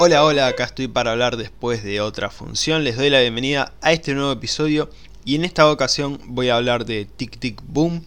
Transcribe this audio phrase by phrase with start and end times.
[0.00, 2.82] Hola, hola, acá estoy para hablar después de otra función.
[2.82, 4.90] Les doy la bienvenida a este nuevo episodio
[5.24, 8.04] y en esta ocasión voy a hablar de Tic Tic Boom,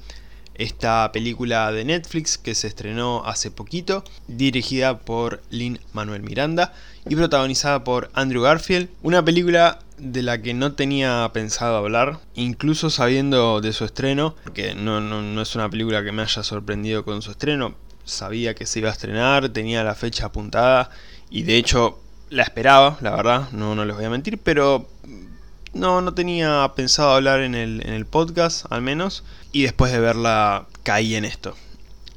[0.56, 6.74] esta película de Netflix que se estrenó hace poquito, dirigida por Lin Manuel Miranda
[7.08, 8.90] y protagonizada por Andrew Garfield.
[9.02, 14.76] Una película de la que no tenía pensado hablar, incluso sabiendo de su estreno, porque
[14.76, 18.80] no, no, es una película que me haya sorprendido con su estreno, sabía que se
[18.80, 20.90] iba a estrenar, tenía la fecha apuntada
[21.30, 22.00] y de hecho
[22.30, 24.88] la esperaba, la verdad, no, no les voy a mentir, pero
[25.74, 30.00] no, no tenía pensado hablar en el, en el podcast, al menos, y después de
[30.00, 31.56] verla caí en esto.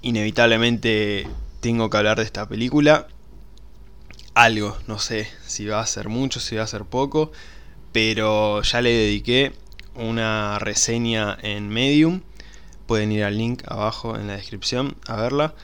[0.02, 1.28] Inevitablemente
[1.60, 3.06] tengo que hablar de esta película.
[4.34, 7.32] Algo, no sé si va a ser mucho, si va a ser poco,
[7.92, 9.52] pero ya le dediqué
[9.94, 12.22] una reseña en Medium.
[12.86, 15.54] Pueden ir al link abajo en la descripción a verla.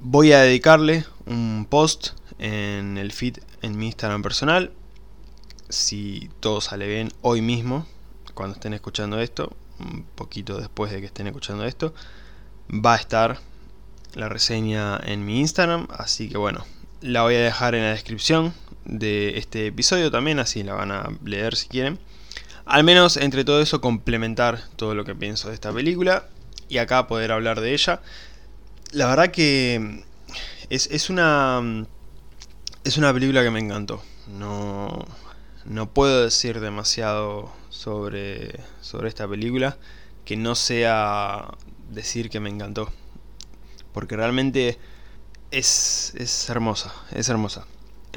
[0.00, 2.08] Voy a dedicarle un post
[2.38, 4.72] en el feed en mi Instagram personal.
[5.70, 7.86] Si todo sale bien hoy mismo,
[8.34, 11.94] cuando estén escuchando esto, un poquito después de que estén escuchando esto,
[12.70, 13.38] va a estar
[14.14, 15.88] la reseña en mi Instagram.
[15.90, 16.66] Así que bueno,
[17.00, 18.52] la voy a dejar en la descripción
[18.84, 21.98] de este episodio también, así la van a leer si quieren.
[22.66, 26.28] Al menos entre todo eso complementar todo lo que pienso de esta película
[26.68, 28.02] y acá poder hablar de ella.
[28.96, 30.04] La verdad que
[30.70, 31.86] es, es una
[32.82, 34.02] es una película que me encantó.
[34.26, 35.04] No,
[35.66, 39.76] no puedo decir demasiado sobre, sobre esta película
[40.24, 41.46] que no sea
[41.90, 42.90] decir que me encantó.
[43.92, 44.78] Porque realmente
[45.50, 47.66] es, es hermosa, es hermosa.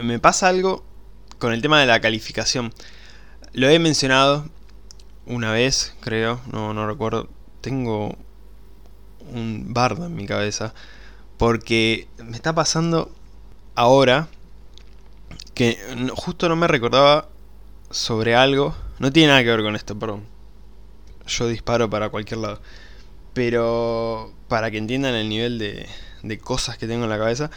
[0.01, 0.85] Me pasa algo
[1.39, 2.73] con el tema de la calificación.
[3.51, 4.47] Lo he mencionado
[5.25, 7.27] una vez, creo, no, no recuerdo.
[7.59, 8.17] Tengo
[9.33, 10.73] un bardo en mi cabeza.
[11.37, 13.11] Porque me está pasando
[13.75, 14.27] ahora
[15.53, 15.77] que
[16.15, 17.29] justo no me recordaba
[17.91, 18.75] sobre algo.
[18.99, 20.23] No tiene nada que ver con esto, perdón.
[21.27, 22.61] Yo disparo para cualquier lado.
[23.33, 25.87] Pero para que entiendan el nivel de,
[26.23, 27.51] de cosas que tengo en la cabeza.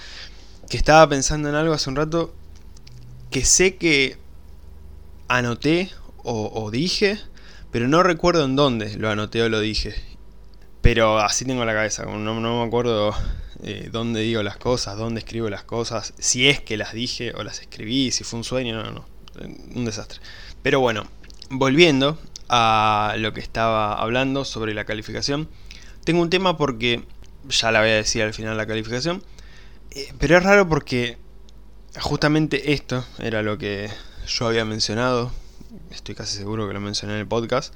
[0.68, 2.34] Que estaba pensando en algo hace un rato.
[3.30, 4.16] Que sé que
[5.28, 5.90] anoté
[6.22, 7.18] o, o dije.
[7.70, 9.94] Pero no recuerdo en dónde lo anoté o lo dije.
[10.82, 12.04] Pero así tengo la cabeza.
[12.04, 13.14] No, no me acuerdo
[13.64, 17.44] eh, dónde digo las cosas, dónde escribo las cosas, si es que las dije o
[17.44, 19.06] las escribí, si fue un sueño, no, no,
[19.74, 20.20] un desastre.
[20.62, 21.06] Pero bueno,
[21.48, 25.48] volviendo a lo que estaba hablando sobre la calificación,
[26.02, 27.04] tengo un tema porque,
[27.48, 29.22] ya la voy a decir al final la calificación,
[29.92, 31.16] eh, pero es raro porque
[32.00, 33.90] justamente esto era lo que
[34.26, 35.30] yo había mencionado,
[35.92, 37.72] estoy casi seguro que lo mencioné en el podcast,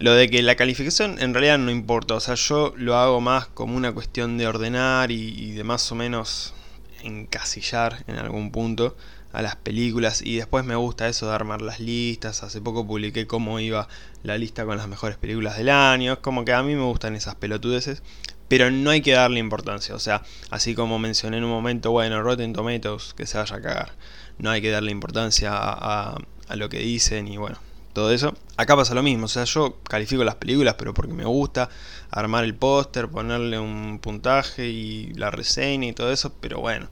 [0.00, 3.46] lo de que la calificación en realidad no importa, o sea, yo lo hago más
[3.48, 6.54] como una cuestión de ordenar y, de más o menos
[7.02, 8.96] encasillar en algún punto
[9.32, 13.26] a las películas y después me gusta eso de armar las listas, hace poco publiqué
[13.26, 13.88] cómo iba
[14.22, 17.16] la lista con las mejores películas del año, es como que a mí me gustan
[17.16, 18.02] esas pelotudeces,
[18.46, 22.22] pero no hay que darle importancia, o sea, así como mencioné en un momento, bueno,
[22.22, 23.92] Rotten Tomatoes, que se vaya a cagar,
[24.38, 26.16] no hay que darle importancia a,
[26.48, 27.58] a lo que dicen y bueno,
[27.92, 28.34] todo eso.
[28.56, 31.68] Acá pasa lo mismo, o sea, yo califico las películas, pero porque me gusta
[32.10, 36.88] armar el póster, ponerle un puntaje y la reseña y todo eso, pero bueno,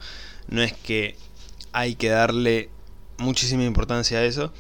[0.49, 1.17] no es que
[1.73, 2.71] hay que darle
[3.19, 4.53] muchísima importancia a eso.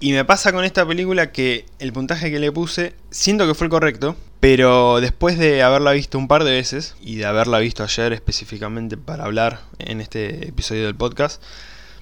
[0.00, 3.66] Y me pasa con esta película que el puntaje que le puse, siento que fue
[3.66, 7.82] el correcto, pero después de haberla visto un par de veces, y de haberla visto
[7.82, 11.42] ayer específicamente para hablar en este episodio del podcast,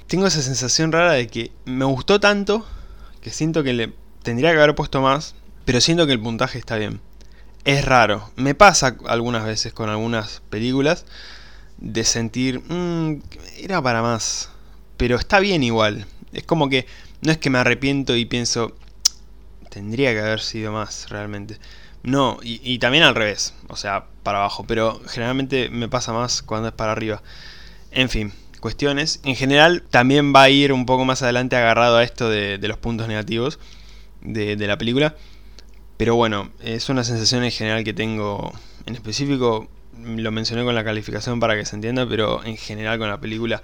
[0.08, 2.66] tengo esa sensación rara de que me gustó tanto
[3.22, 5.34] que siento que le tendría que haber puesto más,
[5.64, 7.00] pero siento que el puntaje está bien.
[7.64, 11.06] Es raro, me pasa algunas veces con algunas películas
[11.78, 13.20] de sentir, mmm,
[13.58, 14.50] era para más,
[14.96, 16.06] pero está bien igual.
[16.32, 16.86] Es como que
[17.20, 18.72] no es que me arrepiento y pienso,
[19.70, 21.58] tendría que haber sido más realmente.
[22.02, 26.42] No, y, y, también al revés, o sea, para abajo, pero generalmente me pasa más
[26.42, 27.22] cuando es para arriba.
[27.92, 28.32] En fin,
[28.62, 29.20] cuestiones.
[29.24, 32.78] En general, también va a ir un poco más adelante agarrado a esto de, los
[32.78, 33.58] puntos negativos
[34.22, 35.16] de, la película.
[35.98, 38.52] Pero bueno, es una sensación en general que tengo.
[38.86, 39.68] En específico,
[40.02, 43.62] lo mencioné con la calificación para que se entienda, pero en general con la película.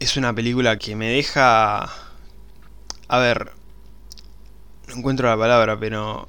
[0.00, 1.84] Es una película que me deja.
[3.08, 3.52] A ver.
[4.88, 6.28] No encuentro la palabra, pero.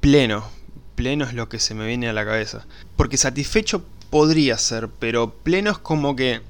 [0.00, 0.50] Pleno.
[0.96, 2.66] Pleno es lo que se me viene a la cabeza.
[2.96, 6.42] Porque satisfecho podría ser, pero pleno es como que,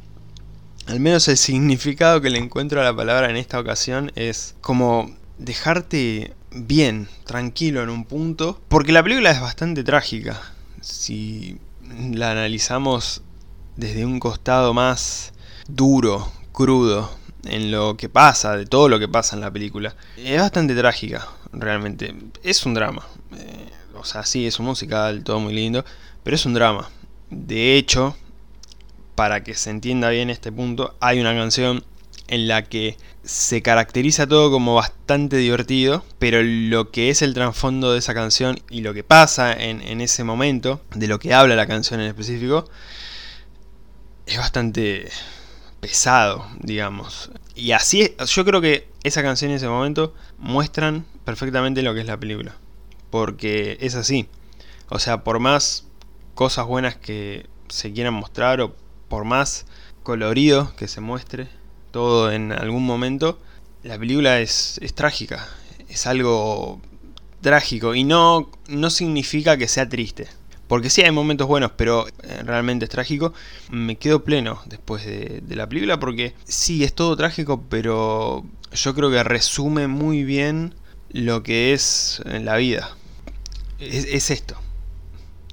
[0.89, 5.15] al menos el significado que le encuentro a la palabra en esta ocasión es como
[5.39, 10.43] dejarte bien, tranquilo en un punto, porque la película es bastante trágica.
[10.81, 11.57] Si
[12.11, 13.23] la analizamos
[13.77, 15.33] desde un costado más
[15.69, 19.95] duro, crudo, en lo que pasa, de todo lo que pasa en la película.
[20.17, 22.13] Es bastante trágica, realmente.
[22.43, 23.07] Es un drama.
[23.37, 25.85] Eh, o sea, sí, es un musical, todo muy lindo,
[26.25, 26.91] pero es un drama.
[27.33, 28.15] De hecho,
[29.15, 31.83] para que se entienda bien este punto, hay una canción
[32.29, 37.93] en la que se caracteriza todo como bastante divertido, pero lo que es el trasfondo
[37.93, 41.67] de esa canción y lo que pasa en, ese momento, de lo que habla la
[41.67, 42.69] canción en específico,
[44.27, 45.09] es bastante
[45.81, 47.31] pesado, digamos.
[47.55, 52.07] Y así, yo creo que esa canción y ese momento muestran perfectamente lo que es
[52.07, 52.57] la película.
[53.09, 54.29] Porque es así.
[54.91, 55.87] O sea, por más
[56.35, 58.75] cosas buenas que se quieran mostrar o
[59.09, 59.67] por más
[60.03, 61.49] colorido que se muestre
[61.93, 63.39] todo en algún momento,
[63.85, 65.47] la película es, trágica.
[65.89, 66.81] Es algo
[67.41, 70.27] trágico y no, no significa que sea triste.
[70.67, 73.35] Porque sí hay momentos buenos, pero eh, realmente es trágico.
[73.71, 79.11] Me quedo pleno después de, la película porque sí, es todo trágico, pero yo creo
[79.11, 80.75] que resume muy bien
[81.11, 82.97] lo que es la vida.
[83.79, 84.57] Es, esto.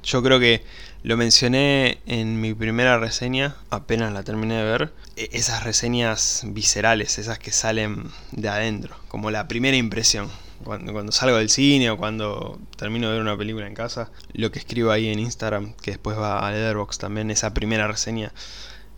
[0.10, 0.64] Yo creo que
[1.04, 4.94] lo mencioné en mi primera reseña, apenas la terminé de ver.
[5.16, 10.32] E, esas reseñas viscerales, esas que salen de adentro, como la primera impresión
[10.64, 14.58] cuando, salgo del cine o cuando termino de ver una película en casa, lo que
[14.58, 18.34] escribo ahí en Instagram, que después va a Letterboxd también, esa primera reseña,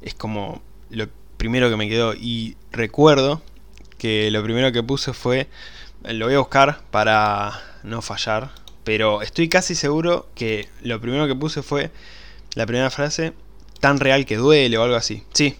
[0.01, 2.13] es como lo primero que me quedó.
[2.13, 3.41] Y recuerdo
[3.97, 5.49] que lo primero que puse fue,
[6.03, 11.35] lo voy a buscar para no fallar, pero estoy casi seguro que lo primero que
[11.35, 11.91] puse fue
[12.55, 13.33] la primera frase,
[13.79, 15.23] tan real que duele o algo así.
[15.33, 15.55] Sí,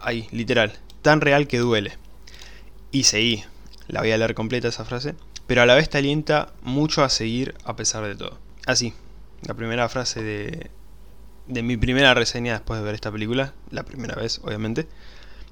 [0.00, 0.72] ahí, literal,
[1.02, 1.98] tan real que duele.
[2.92, 3.44] Y seguí,
[3.88, 5.14] la voy a leer completa esa frase
[5.50, 8.38] pero a la vez te alienta mucho a seguir a pesar de todo.
[8.66, 8.94] Así,
[9.42, 10.70] la primera frase de,
[11.48, 14.86] de mi primera reseña después de ver esta película, la primera vez, obviamente.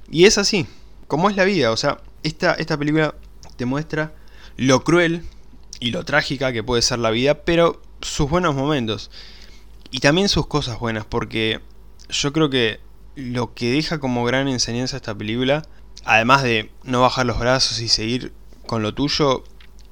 [0.08, 0.68] Y es así,
[1.08, 3.16] como es la vida, o sea, esta, esta película
[3.56, 4.12] te muestra
[4.56, 5.24] lo cruel
[5.80, 9.10] y lo trágica que puede ser la vida, pero sus buenos momentos.
[9.90, 11.60] Y también sus cosas buenas, porque
[12.08, 12.80] yo creo que
[13.14, 15.66] lo que deja como gran enseñanza esta película,
[16.04, 18.32] además de no bajar los brazos y seguir
[18.66, 19.44] con lo tuyo,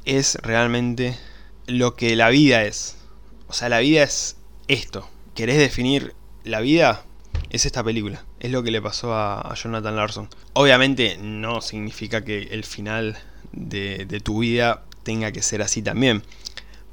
[0.04, 1.18] es realmente
[1.66, 2.96] lo que la vida es.
[3.48, 4.36] O sea, la vida es
[4.68, 5.08] esto.
[5.34, 7.04] ¿Querés definir la vida?
[7.50, 8.24] Es esta película.
[8.40, 10.28] Es lo que le pasó a, Jonathan Larson.
[10.52, 13.18] Obviamente no significa que el final
[13.52, 16.24] de, de tu vida tenga que ser así también.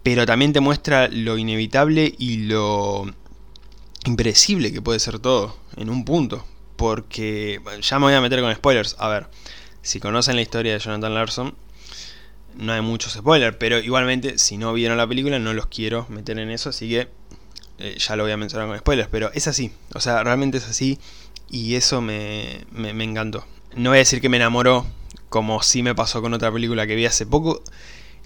[0.04, 3.12] Pero también te muestra lo inevitable y lo
[4.06, 6.46] impredecible que puede ser todo en un punto.
[6.76, 8.96] Porque ya me voy a meter con spoilers.
[9.00, 9.28] A ver,
[9.82, 11.56] si conocen la historia de Jonathan Larson,
[12.56, 16.38] no hay muchos spoilers, pero igualmente si no vieron la película no los quiero meter
[16.38, 17.08] en eso, así que
[17.80, 20.68] eh, ya lo voy a mencionar con spoilers, pero es así, o sea, realmente es
[20.68, 21.00] así
[21.50, 23.46] y eso me, me, encantó.
[23.76, 24.86] No voy a decir que me enamoró,
[25.30, 27.64] como sí me pasó con otra película que vi hace poco.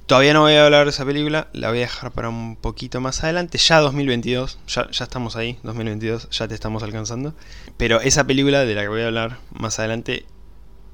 [0.07, 3.01] Todavía no voy a hablar de esa película, la voy a dejar para un poquito
[3.01, 7.36] más adelante, ya 2022, ya, ya estamos ahí, 2022, ya te estamos alcanzando.
[7.75, 10.25] Pero esa película de la que voy a hablar más adelante,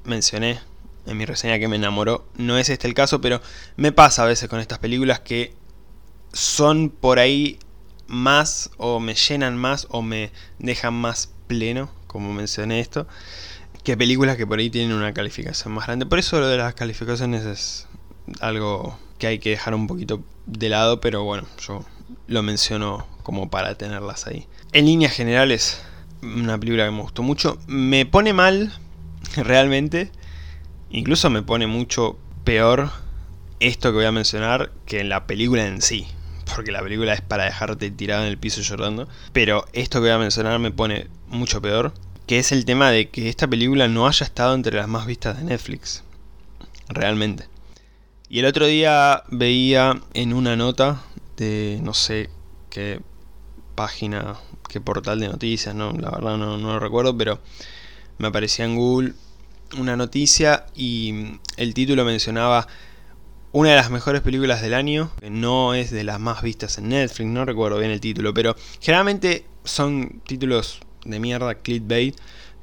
[0.02, 0.58] mencioné
[1.06, 2.26] en mi reseña que me enamoró.
[2.36, 3.40] No es este el caso, pero
[3.76, 5.54] me pasa a veces con estas películas que
[6.32, 7.60] son por ahí
[8.08, 13.06] más o me llenan más o me dejan más pleno, como mencioné esto,
[13.84, 16.04] que películas que por ahí tienen una calificación más grande.
[16.04, 17.86] Por eso lo de las calificaciones es
[18.40, 21.84] algo que hay que dejar un poquito de lado, pero bueno, yo
[22.26, 24.46] lo menciono como para tenerlas ahí.
[24.72, 25.82] En líneas generales,
[26.22, 27.58] una película que me gustó mucho.
[27.66, 28.72] Me pone mal,
[29.36, 30.10] realmente,
[30.94, 32.88] Incluso me pone mucho peor
[33.58, 36.06] esto que voy a mencionar que en la película en sí.
[36.54, 39.08] Porque la película es para dejarte tirado en el piso llorando.
[39.32, 41.92] Pero esto que voy a mencionar me pone mucho peor.
[42.28, 45.36] Que es el tema de que esta película no haya estado entre las más vistas
[45.36, 46.04] de Netflix.
[46.88, 47.48] Realmente.
[48.28, 51.02] Y el otro día veía en una nota
[51.36, 52.30] de no sé
[52.70, 53.00] qué
[53.74, 54.36] página,
[54.68, 57.40] qué portal de noticias, no, la verdad no, no lo recuerdo, pero
[58.18, 59.12] me aparecía en Google
[59.78, 62.66] una noticia y el título mencionaba
[63.52, 66.88] una de las mejores películas del año, que no es de las más vistas en
[66.88, 72.16] Netflix, no recuerdo bien el título, pero generalmente son títulos de mierda, clickbait,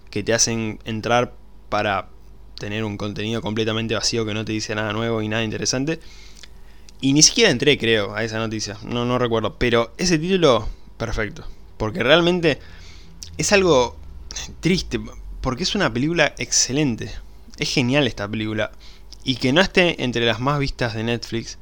[0.09, 1.33] que te hacen entrar
[1.69, 2.09] para
[2.61, 5.99] tener un contenido completamente vacío que no te dice nada nuevo y nada interesante.
[7.01, 11.43] Y ni siquiera entré, creo, a esa noticia, no, no recuerdo, pero ese título, perfecto,
[11.77, 12.59] porque realmente
[13.39, 13.97] es algo
[14.59, 14.99] triste,
[15.41, 17.11] porque es una película excelente.
[17.57, 18.71] Es genial esta película.
[19.23, 21.57] Y que no esté entre las más vistas de Netflix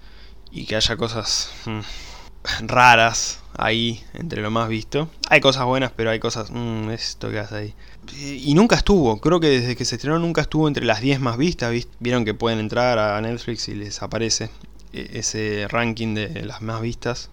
[0.51, 5.09] y que haya cosas mm, raras ahí entre lo más visto.
[5.29, 6.51] Hay cosas buenas, pero hay cosas...
[6.51, 7.73] Mmm, esto que hace ahí.
[8.17, 11.37] Y nunca estuvo, creo que desde que se estrenó nunca estuvo entre las 10 más
[11.37, 11.73] vistas.
[11.99, 14.49] Vieron que pueden entrar a Netflix y les aparece
[14.93, 17.29] e-, ese ranking de las más vistas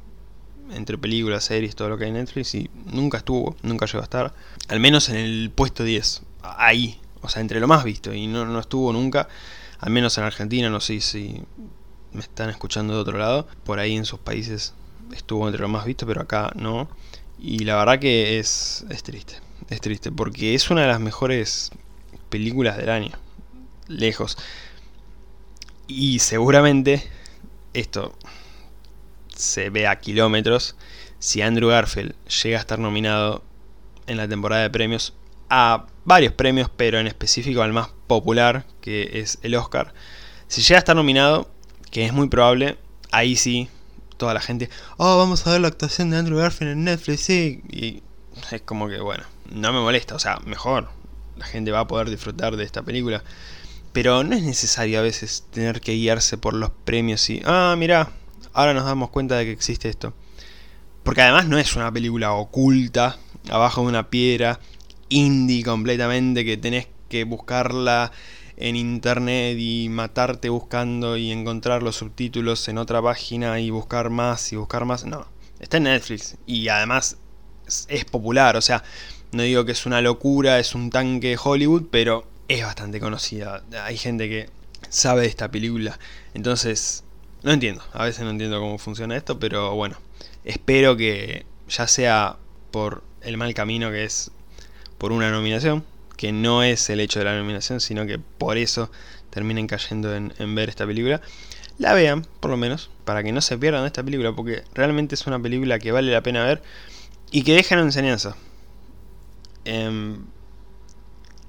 [0.70, 4.04] entre películas, series, todo lo que hay en Netflix y nunca estuvo, nunca llegó a
[4.04, 4.34] estar,
[4.68, 8.44] al menos en el puesto 10, ahí, o sea, entre lo más visto y no,
[8.44, 9.28] no estuvo nunca,
[9.78, 11.42] al menos en Argentina, no sé si
[12.12, 14.74] me están escuchando de otro lado, por ahí en sus países
[15.12, 16.88] estuvo entre lo más visto, pero acá no,
[17.38, 19.34] y la verdad que es, es triste,
[19.68, 21.70] es triste, porque es una de las mejores
[22.28, 23.12] películas del año,
[23.88, 24.36] lejos,
[25.86, 27.08] y seguramente
[27.74, 28.16] esto
[29.34, 30.76] se ve a kilómetros,
[31.18, 33.44] si Andrew Garfield llega a estar nominado
[34.06, 35.14] en la temporada de premios
[35.48, 39.94] a varios premios, pero en específico al más popular, que es el Oscar,
[40.48, 41.50] si llega a estar nominado,
[41.90, 42.78] que es muy probable,
[43.12, 43.68] ahí sí,
[44.16, 47.62] toda la gente, oh, vamos a ver la actuación de Andrew Garfield en Netflix, sí,
[47.70, 48.02] y
[48.50, 50.88] es como que, bueno, no me molesta, o sea, mejor,
[51.36, 53.22] la gente va a poder disfrutar de esta película.
[53.92, 58.10] Pero no es necesario a veces tener que guiarse por los premios y, ah, mira,
[58.52, 60.12] ahora nos damos cuenta de que existe esto.
[61.02, 64.60] Porque además no es una película oculta, abajo de una piedra,
[65.08, 68.12] indie completamente, que tenés que buscarla
[68.56, 74.52] en internet y matarte buscando y encontrar los subtítulos en otra página y buscar más
[74.52, 75.04] y buscar más.
[75.04, 75.26] No,
[75.60, 77.18] está en Netflix y además
[77.88, 78.82] es popular, o sea,
[79.32, 83.62] no digo que es una locura, es un tanque de Hollywood, pero es bastante conocida.
[83.84, 84.48] Hay gente que
[84.88, 85.98] sabe de esta película.
[86.34, 87.04] Entonces,
[87.42, 89.98] no entiendo, a veces no entiendo cómo funciona esto, pero bueno,
[90.44, 92.36] espero que ya sea
[92.70, 94.30] por el mal camino que es
[94.98, 95.84] por una nominación,
[96.16, 98.90] que no es el hecho de la nominación, sino que por eso
[99.30, 101.20] terminen cayendo en, ver esta película,
[101.78, 105.26] la vean, por lo menos, para que no se pierdan esta película, porque realmente es
[105.26, 106.62] una película que vale la pena ver
[107.30, 108.36] y que deja una enseñanza.
[109.64, 110.24] Em,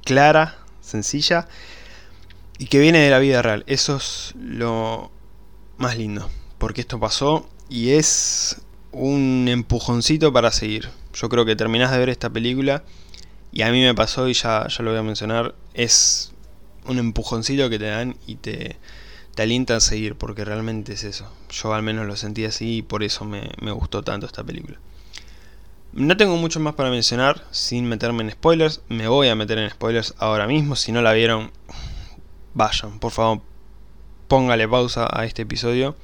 [0.03, 1.47] clara, sencilla
[2.57, 3.63] y que viene de la vida real.
[3.67, 5.11] Eso es lo
[5.77, 10.89] más lindo, porque esto pasó y es un empujoncito para seguir.
[11.13, 12.83] Yo creo que terminás de ver esta película
[13.51, 16.31] y a mí me pasó y ya, ya lo voy a mencionar, es
[16.85, 18.77] un empujoncito que te dan y te,
[19.35, 21.31] te alienta a seguir, porque realmente es eso.
[21.49, 24.79] Yo al menos lo sentí así y por eso me, me gustó tanto esta película.
[25.93, 28.81] No tengo mucho más para mencionar sin meterme en spoilers.
[28.87, 30.75] Me voy a meter en spoilers ahora mismo.
[30.75, 31.51] Si no la vieron,
[32.53, 33.41] vayan, por favor,
[34.27, 35.95] póngale pausa a este episodio,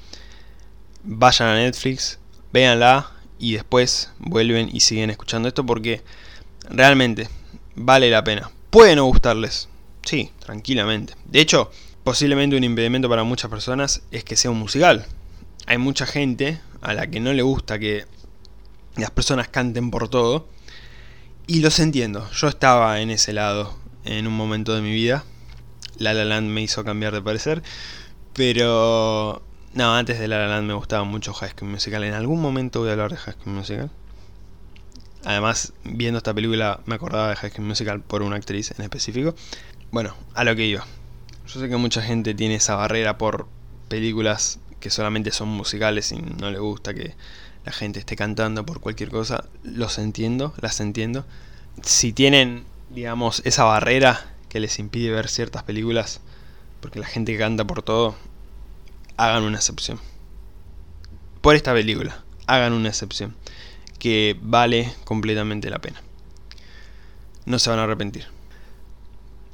[1.03, 2.19] vayan a Netflix,
[2.51, 6.01] véanla y después vuelven y siguen escuchando esto porque
[6.69, 7.27] realmente
[7.75, 8.51] vale la pena.
[8.69, 9.67] Puede no gustarles,
[10.03, 11.15] sí, tranquilamente.
[11.25, 11.71] De hecho,
[12.03, 15.05] posiblemente un impedimento para muchas personas es que sea un musical.
[15.65, 18.05] Hay mucha gente a la que no le gusta que
[18.95, 20.47] las personas canten por todo.
[21.45, 25.23] Y los entiendo, yo estaba en ese lado en un momento de mi vida.
[25.97, 27.63] La La Land me hizo cambiar de parecer.
[28.33, 29.41] Pero
[29.73, 32.03] no, antes de La La Land me gustaba mucho High School Musical.
[32.03, 33.91] En algún momento voy a hablar de High School Musical.
[35.25, 39.35] Además, viendo esta película me acordaba de High School Musical por una actriz en específico.
[39.91, 40.85] Bueno, a lo que iba.
[41.47, 43.47] Yo sé que mucha gente tiene esa barrera por
[43.89, 47.15] películas que solamente son musicales y no le gusta que
[47.65, 49.45] la gente esté cantando por cualquier cosa.
[49.63, 51.25] Los entiendo, las entiendo.
[51.81, 56.21] Si tienen, digamos, esa barrera que les impide ver ciertas películas,
[56.81, 58.15] porque la gente canta por todo,
[59.17, 59.99] hagan una excepción.
[61.41, 63.35] Por esta película, hagan una excepción.
[63.99, 66.01] Que vale completamente la pena.
[67.45, 68.27] No se van a arrepentir.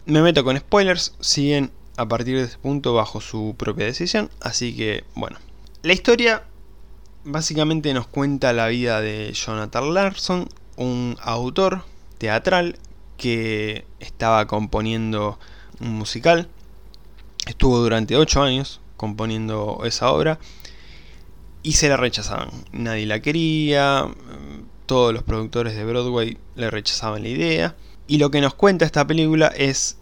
[0.06, 4.76] Me meto con spoilers, siguen a partir de este punto bajo su propia decisión, así
[4.76, 5.38] que bueno.
[5.84, 6.44] La historia
[7.30, 11.84] básicamente nos cuenta la vida de Jonathan Larson, un autor
[12.18, 12.78] teatral
[13.18, 15.40] que estaba componiendo
[15.80, 16.50] un musical
[17.50, 20.38] Estuvo durante 8 años componiendo esa obra
[21.64, 22.52] y se la rechazaban.
[22.72, 24.08] Nadie la quería,
[24.86, 27.76] todos los productores de Broadway le rechazaban la idea.
[28.06, 29.98] Y lo que nos cuenta esta película es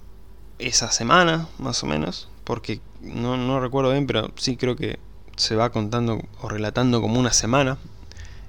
[0.59, 4.99] esa semana, más o menos, porque no, recuerdo bien, pero sí creo que
[5.37, 7.77] se va contando o relatando como una semana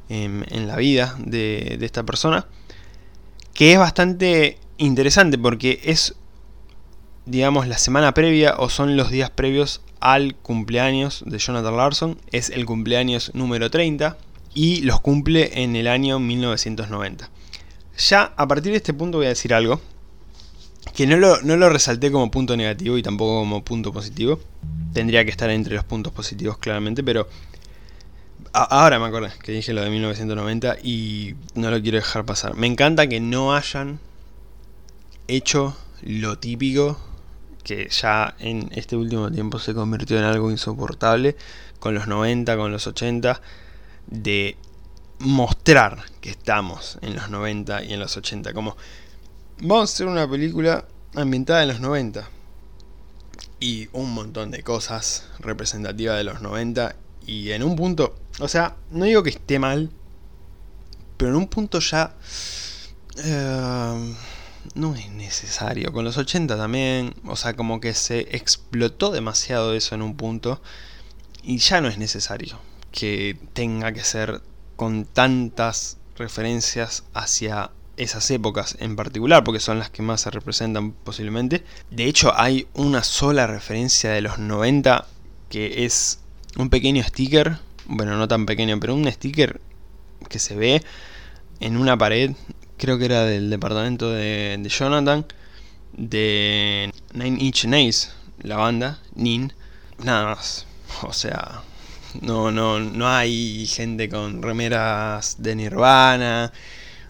[0.08, 2.46] en, la vida de, de esta persona,
[3.54, 6.16] que es bastante interesante porque es
[7.28, 12.18] digamos, la semana previa o son los días previos al cumpleaños de Jonathan Larson.
[12.32, 14.16] Es el cumpleaños número 30
[14.54, 17.28] y los cumple en el año 1990.
[17.98, 19.80] Ya a partir de este punto voy a decir algo
[20.94, 24.40] que no lo, no lo resalté como punto negativo y tampoco como punto positivo.
[24.92, 27.28] Tendría que estar entre los puntos positivos claramente, pero
[28.52, 32.54] ahora me acordé que dije lo de 1990 y no lo quiero dejar pasar.
[32.54, 34.00] Me encanta que no hayan
[35.28, 36.98] hecho lo típico
[37.64, 41.36] que ya en este último tiempo se convirtió en algo insoportable
[41.78, 43.40] con los 90, con los 80,
[44.06, 44.56] de
[45.18, 48.54] mostrar que estamos en los 90 y en los 80.
[48.54, 48.76] Como
[49.82, 52.28] hacer una película ambientada en los 90
[53.60, 56.96] y un montón de cosas representativas de los 90
[57.26, 59.90] y en un punto, o sea, no digo que esté mal,
[61.16, 62.14] pero en un punto ya...
[63.16, 64.14] Eh,
[64.74, 65.92] no es necesario.
[65.92, 70.60] Con los 80 también, o sea, como que se explotó demasiado eso en un punto.
[71.42, 72.58] Y ya no es necesario
[72.92, 74.42] que tenga que ser
[74.76, 80.92] con tantas referencias hacia esas épocas en particular, porque son las que más se representan
[80.92, 81.64] posiblemente.
[81.90, 85.06] De hecho, hay una sola referencia de los 90
[85.50, 86.20] que es
[86.56, 89.60] un pequeño sticker, bueno, no tan pequeño, pero un sticker
[90.28, 90.82] que se ve
[91.60, 92.32] en una pared
[92.78, 95.26] creo que era del departamento de, Jonathan,
[95.92, 99.52] de Nine Inch Nails, la banda, Nin,
[100.02, 100.66] nada más.
[101.02, 101.62] O sea,
[102.22, 106.52] no, no, no hay gente con remeras de Nirvana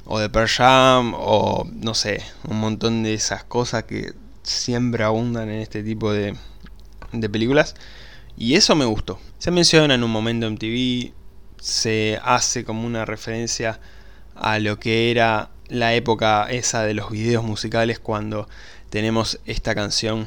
[0.09, 5.51] o de Pearl Jam o no sé, un montón de esas cosas que siempre abundan
[5.51, 6.35] en este tipo de,
[7.13, 7.75] de películas.
[8.37, 9.21] Y eso me gustó.
[9.39, 11.13] Se menciona en un momento en TV,
[11.61, 13.81] se hace como una referencia
[14.35, 18.49] a lo que era la época esa de los videos musicales cuando
[18.89, 20.27] tenemos esta canción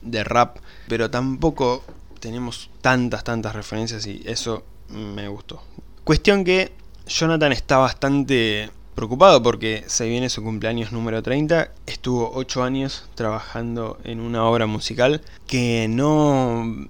[0.00, 0.56] de rap,
[0.88, 1.84] pero tampoco
[2.20, 5.62] tenemos tantas, tantas referencias y eso me gustó.
[6.04, 6.72] Cuestión que
[7.06, 8.70] Jonathan está bastante
[9.00, 14.66] preocupado porque se viene su cumpleaños número 30, estuvo 8 años trabajando en una obra
[14.66, 16.86] musical que no,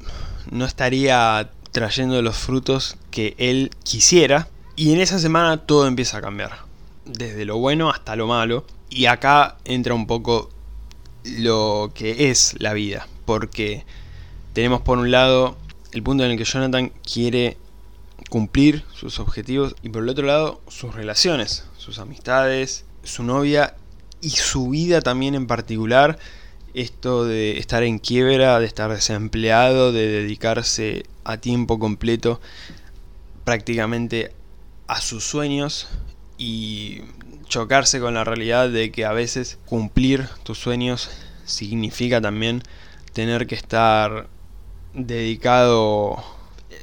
[0.50, 4.48] no estaría trayendo los frutos que él quisiera.
[4.74, 6.64] Y en esa semana todo empieza a cambiar
[7.04, 8.64] desde lo bueno hasta lo malo.
[8.88, 10.50] Y acá entra un poco
[11.22, 13.84] lo que es la vida, porque
[14.52, 15.56] tenemos por un lado
[15.92, 17.56] el punto en el que Jonathan quiere
[18.30, 23.74] cumplir sus objetivos y por el otro lado sus relaciones, sus amistades, su novia
[24.20, 26.18] y su vida también en particular.
[26.74, 32.38] Esto de estar en quiebra, de estar desempleado, de dedicarse a tiempo completo
[33.44, 34.32] prácticamente
[34.88, 35.88] a sus sueños
[36.36, 37.00] y
[37.46, 41.10] chocarse con la realidad de que a veces cumplir tus sueños
[41.46, 42.62] significa también
[43.14, 44.28] tener que estar
[44.92, 46.22] dedicado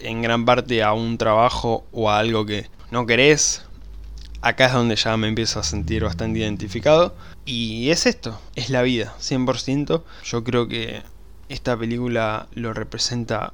[0.02, 3.67] en gran parte a un trabajo o a algo que no querés.
[4.48, 7.14] Acá es donde ya me empiezo a sentir bastante identificado.
[7.46, 10.04] Y es esto, es la vida, 100%.
[10.24, 11.04] Yo creo que
[11.50, 13.52] esta película lo representa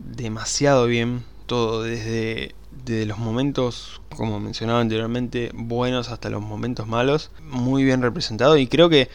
[0.00, 1.22] demasiado bien.
[1.46, 8.02] Todo desde de los momentos, como mencionaba anteriormente, buenos hasta los momentos malos, muy bien
[8.02, 9.08] representado y creo que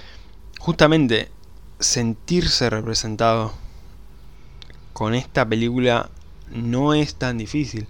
[0.60, 1.30] justamente
[1.82, 3.52] sentirse representado
[4.94, 6.10] con esta película
[6.52, 7.86] no es tan difícil.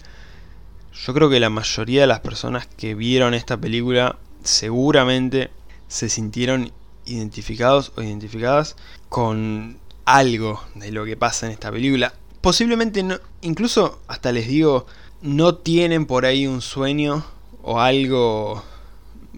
[1.06, 5.52] Yo creo que la mayoría de las personas que vieron esta película seguramente
[5.88, 6.72] se sintieron
[7.06, 8.76] identificados o identificadas
[9.10, 12.14] con algo de lo que pasa en esta película.
[12.42, 14.86] Posiblemente no, incluso hasta les digo,
[15.22, 17.26] no tienen por ahí un sueño
[17.62, 18.64] o algo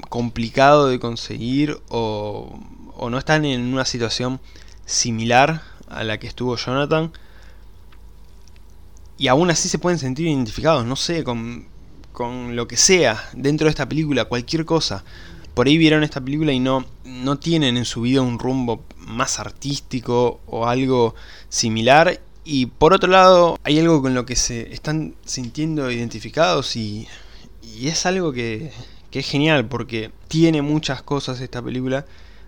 [0.10, 2.60] complicado de conseguir o,
[3.10, 4.39] no están en una situación
[4.86, 7.12] similar a la que estuvo Jonathan
[9.19, 11.67] y aún así se pueden sentir identificados, no sé, con,
[12.12, 15.03] con lo que sea dentro de esta película, cualquier cosa.
[15.53, 19.39] Por ahí vieron esta película y no, no tienen en su vida un rumbo más
[19.39, 21.15] artístico o algo
[21.49, 27.08] similar y por otro lado, hay algo con lo que se están sintiendo identificados y,
[27.79, 28.71] es algo que,
[29.12, 32.08] que, es genial porque tiene muchas cosas esta película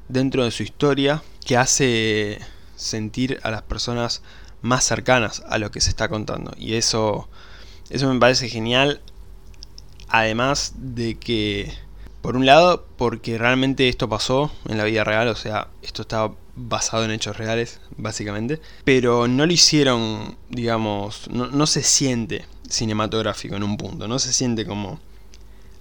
[0.09, 2.39] dentro de su historia que hace
[2.75, 4.23] sentir a las personas
[4.61, 6.53] más cercanas a lo que se está contando.
[6.57, 7.29] Y eso,
[7.89, 9.01] eso me parece genial.
[10.07, 11.73] Además de que,
[12.21, 16.33] por un lado, porque realmente esto pasó en la vida real, o sea, esto estaba
[16.55, 18.59] basado en hechos reales, básicamente.
[18.83, 24.65] Pero no lo hicieron, digamos, no, se siente cinematográfico en un punto, no se siente
[24.65, 24.99] como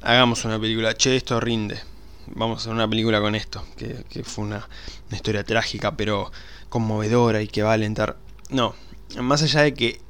[0.02, 1.80] hagamos una película, che, esto rinde,
[2.26, 4.68] vamos a hacer una película con esto, que, fue una,
[5.08, 6.32] una, historia trágica, pero
[6.68, 8.16] conmovedora y que va a alentar.
[8.50, 8.74] No,
[9.20, 10.00] más allá de que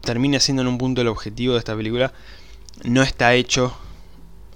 [0.00, 2.12] termine siendo en un punto el objetivo de esta película,
[2.84, 3.76] no está hecho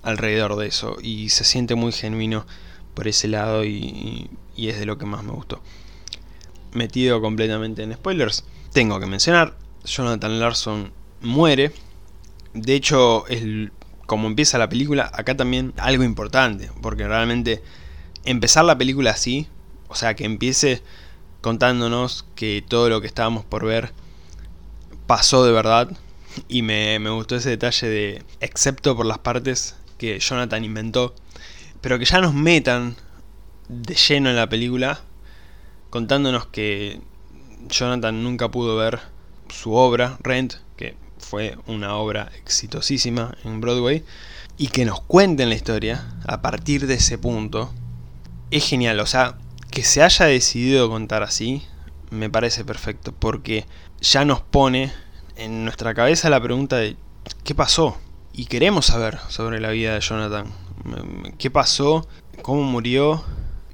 [0.02, 2.46] alrededor de eso y se siente muy genuino
[2.94, 5.60] por ese lado y, es de lo que más me gustó.
[6.72, 11.72] Metido completamente en spoilers, tengo que mencionar, Jonathan Larson muere.
[12.52, 13.72] De hecho, el,
[14.06, 17.62] como empieza la película, acá también algo importante, porque realmente
[18.24, 19.48] empezar la película así,
[19.88, 20.82] O sea, que empiece
[21.44, 23.92] contándonos que todo lo que estábamos por ver
[25.06, 25.94] pasó de verdad.
[26.48, 31.14] Y me, me gustó ese detalle de, excepto por las partes que Jonathan inventó,
[31.82, 32.96] pero que ya nos metan
[33.68, 35.02] de lleno en la película,
[35.90, 37.02] contándonos que
[37.68, 39.00] Jonathan nunca pudo ver
[39.50, 44.02] su obra, Rent, que fue una obra exitosísima en Broadway,
[44.56, 47.70] y que nos cuenten la historia a partir de ese punto,
[48.50, 48.98] es genial.
[49.00, 49.36] O sea,
[49.74, 51.64] que se haya decidido contar así,
[52.10, 53.66] me parece perfecto, porque
[54.00, 54.92] ya nos pone
[55.36, 56.96] en nuestra cabeza la pregunta de
[57.42, 57.98] ¿qué pasó?
[58.32, 60.46] Y queremos saber sobre la vida de Jonathan.
[61.38, 62.06] ¿Qué pasó?
[62.42, 63.24] ¿Cómo murió?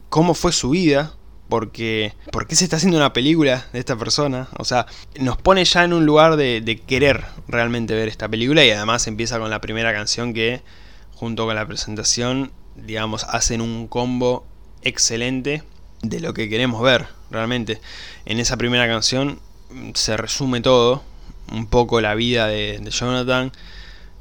[0.09, 1.15] ¿Cómo fue su vida?
[1.51, 4.49] porque ¿por qué se está haciendo una película de esta persona?
[4.57, 4.87] O sea,
[5.19, 9.41] nos pone ya en un lugar de, querer realmente ver esta película y además empieza
[9.41, 10.63] con la primera canción que
[11.13, 14.47] junto con la presentación, digamos, hacen un combo
[14.83, 15.65] excelente
[16.03, 17.81] de lo que queremos ver realmente.
[18.25, 21.03] En esa primera canción mm, se resume todo,
[21.53, 23.53] un poco la vida de, Jonathan,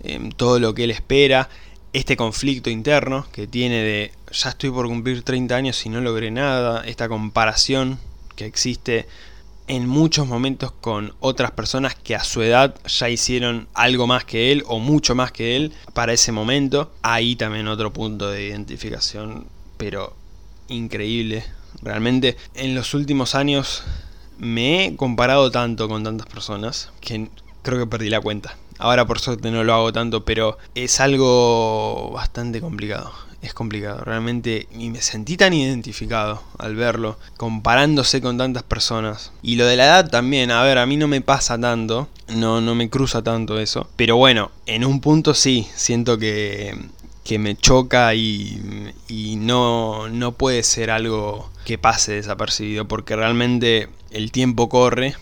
[0.03, 1.49] em, todo lo que él espera,
[1.93, 6.29] este conflicto interno que tiene de ya estoy por cumplir 30 años y no logré
[6.31, 7.99] nada, esta comparación
[8.35, 9.07] que existe
[9.67, 14.51] en muchos momentos con otras personas que a su edad ya hicieron algo más que
[14.51, 16.91] él o mucho más que él para ese momento.
[17.03, 19.45] Ahí también otro punto de identificación,
[19.77, 20.15] pero
[20.69, 21.43] increíble.
[21.81, 23.83] Realmente en los últimos años
[24.37, 27.29] me he comparado tanto con tantas personas que
[27.61, 28.55] creo que perdí la cuenta.
[28.77, 33.11] Ahora por suerte no lo hago tanto, pero es algo bastante complicado.
[33.41, 39.31] Es complicado, realmente, y me sentí tan identificado al verlo, comparándose con tantas personas.
[39.41, 42.59] Y lo de la edad también, a ver, a mí no me pasa tanto, no,
[42.59, 43.89] no me cruza tanto eso.
[43.95, 46.77] Pero bueno, en un punto sí, siento que,
[47.29, 53.87] que me choca y, y no, no puede ser algo que pase desapercibido, porque realmente
[54.09, 55.13] el tiempo corre.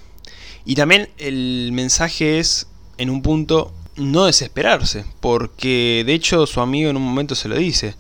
[0.63, 2.67] Y también el mensaje es
[2.97, 7.57] en un punto no desesperarse, porque de hecho su amigo en un momento se lo
[7.57, 7.95] dice,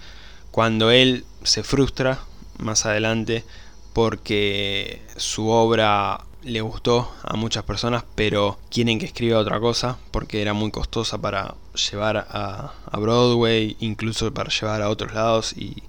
[0.51, 2.21] cuando él se frustra
[2.59, 3.43] más adelante
[3.91, 10.41] porque su obra le gustó a muchas personas, pero quieren que escriba otra cosa porque
[10.41, 15.83] era muy costosa para llevar a, a Broadway, incluso para llevar a otros lados y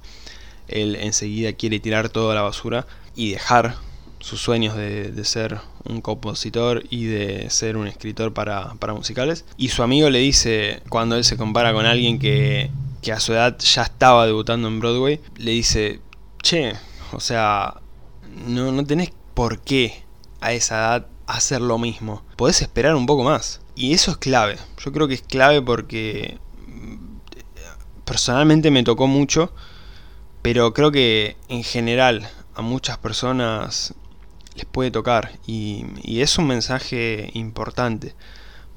[0.68, 3.76] él enseguida quiere tirar toda la basura y dejar
[4.20, 9.44] sus sueños de, ser un compositor y de ser un escritor para, musicales.
[9.56, 12.70] Y su amigo le dice, cuando él se compara con alguien que,
[13.00, 16.00] que a su edad ya estaba debutando en Broadway, le dice,
[16.42, 16.74] che,
[17.12, 17.80] o sea,
[18.46, 20.02] no, no tenés por qué
[20.40, 22.22] a esa edad hacer lo mismo.
[22.36, 23.60] Podés esperar un poco más.
[23.78, 24.58] Y eso es clave.
[24.84, 26.38] Yo creo que es clave porque
[28.04, 29.52] personalmente me tocó mucho,
[30.42, 33.94] pero creo que en general a muchas personas
[34.56, 35.84] les puede tocar y,
[36.20, 38.16] es un mensaje importante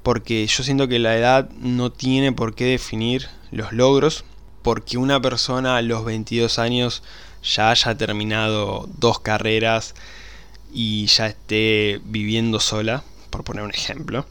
[0.04, 4.24] porque yo siento que la edad no tiene por qué definir los logros
[4.62, 7.02] porque una persona a los 22 años
[7.42, 9.96] ya haya terminado dos carreras
[10.72, 14.26] y ya esté viviendo sola, por poner un ejemplo,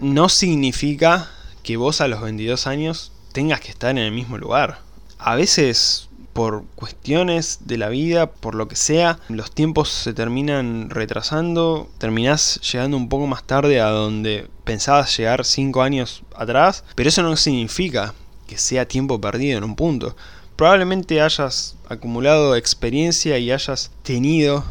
[0.00, 1.30] no significa
[1.62, 4.80] que vos a los 22 años tengas que estar en el mismo lugar.
[5.18, 10.88] A veces por cuestiones de la vida, por lo que sea, los tiempos se terminan
[10.90, 17.08] retrasando, terminás llegando un poco más tarde a donde pensabas llegar 5 años atrás, pero
[17.08, 18.14] eso no significa
[18.46, 20.16] que sea tiempo perdido en un punto.
[20.56, 24.64] Probablemente hayas acumulado experiencia y hayas tenido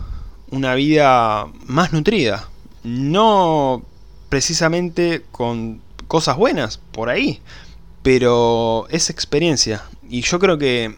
[0.51, 2.47] una vida más nutrida.
[2.83, 3.83] No
[4.29, 7.41] precisamente con cosas buenas, por ahí.
[8.01, 9.83] Pero es experiencia.
[10.09, 10.95] Y yo creo que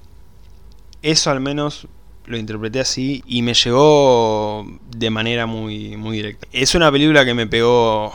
[1.01, 1.87] eso al menos
[2.25, 4.65] lo interpreté así y me llegó
[4.95, 6.47] de manera muy, muy directa.
[6.51, 8.11] Es una película que me pegó,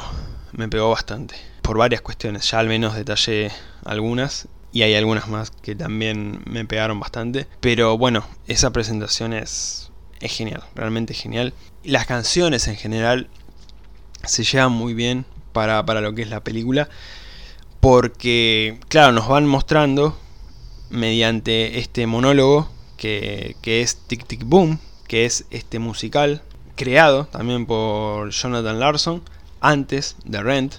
[0.52, 3.50] me pegó bastante, por varias cuestiones, ya al menos detallé
[3.84, 9.90] algunas y hay algunas más que también me pegaron bastante, pero bueno, esa presentación es,
[10.20, 11.52] es genial, realmente genial.
[11.82, 13.28] Las canciones en general
[14.26, 16.88] se llevan muy bien para, para lo que es la película,
[17.80, 20.18] porque claro, nos van mostrando
[20.90, 26.42] mediante este monólogo que, es Tic Tic Boom, que es este musical
[26.74, 29.22] creado también por Jonathan Larson
[29.60, 30.74] antes de Rent,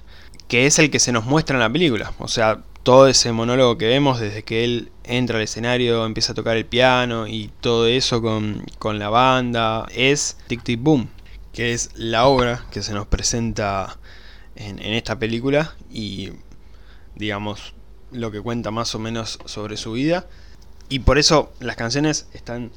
[0.48, 2.14] que es el que se nos muestra en la película.
[2.20, 6.36] O sea, todo ese monólogo que vemos desde que él entra al escenario, empieza a
[6.36, 11.10] tocar el piano y todo eso con, la banda, es Tic Tic Boom,
[11.58, 13.98] que es la obra que se nos presenta
[14.56, 16.30] en, esta película y
[17.16, 17.74] digamos
[18.12, 20.28] lo que cuenta más o menos sobre su vida
[20.88, 22.70] y por eso las canciones están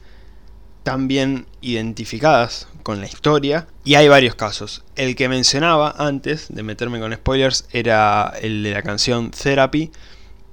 [0.83, 3.67] tan bien identificadas con la historia.
[3.85, 4.83] Y hay varios casos.
[4.97, 9.91] El que mencionaba antes de meterme con spoilers era el de la canción Therapy,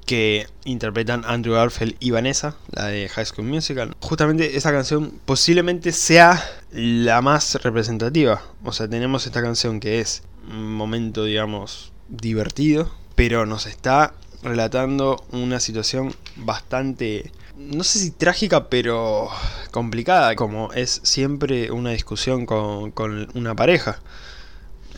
[0.07, 3.93] que interpretan Andrew Garfield y Vanessa, la de High School Musical.
[3.99, 6.41] Justamente esa canción posiblemente sea
[6.71, 8.41] la más representativa.
[8.63, 15.25] O sea, tenemos esta canción que es un momento, digamos, divertido, pero nos está relatando
[15.31, 19.27] una situación bastante, no sé si trágica, pero
[19.71, 22.93] complicada, como es siempre una discusión con,
[23.33, 23.99] una pareja.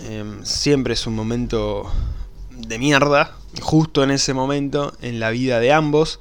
[0.02, 1.92] Em, siempre es un momento
[2.68, 6.20] de mierda, justo en ese momento, en la vida de ambos,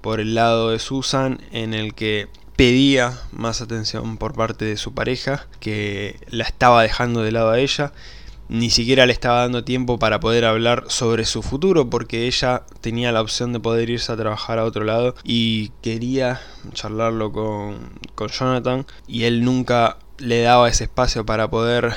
[0.00, 4.94] por el lado de Susan, en el que pedía más atención por parte de su
[4.94, 7.92] pareja, que la estaba dejando de lado a ella,
[8.48, 13.12] ni siquiera le estaba dando tiempo para poder hablar sobre su futuro porque ella tenía
[13.12, 16.40] la opción de poder irse a trabajar a otro lado y quería
[16.72, 21.94] charlarlo con, con Jonathan y él nunca le daba ese espacio para poder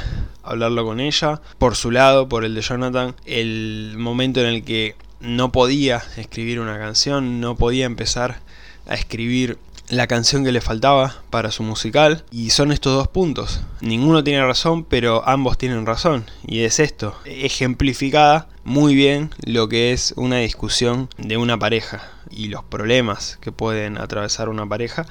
[0.49, 1.41] hablarlo con ella.
[1.57, 6.59] Por su lado, por el de Jonathan, el momento en el que no podía escribir
[6.59, 8.39] una canción, no podía empezar
[8.87, 9.57] a escribir
[9.89, 13.61] la canción que le faltaba para su musical y son estos dos puntos.
[13.81, 19.91] Ninguno tiene razón, pero ambos tienen razón y es esto, ejemplificada muy bien lo que
[19.91, 25.07] es una discusión de una pareja y los problemas que pueden atravesar una pareja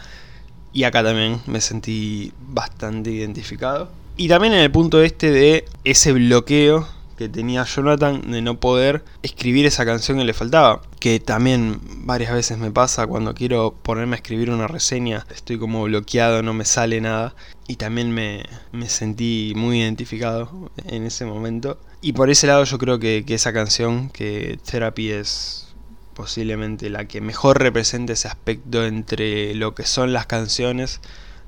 [0.72, 3.90] y acá también me sentí bastante identificado.
[4.20, 9.04] Y también en el punto este de ese bloqueo que tenía Jonathan de no poder
[9.22, 10.83] escribir esa canción que le faltaba.
[10.98, 15.85] Que también varias veces me pasa cuando quiero ponerme a escribir una reseña, estoy como
[15.85, 17.37] bloqueado, no me sale nada.
[17.68, 18.42] Y también me,
[18.88, 21.78] sentí muy identificado en ese momento.
[22.00, 25.76] Y por ese lado yo creo que, que esa canción, que Therapy es
[26.14, 31.00] posiblemente la que mejor representa ese aspecto entre lo que son las canciones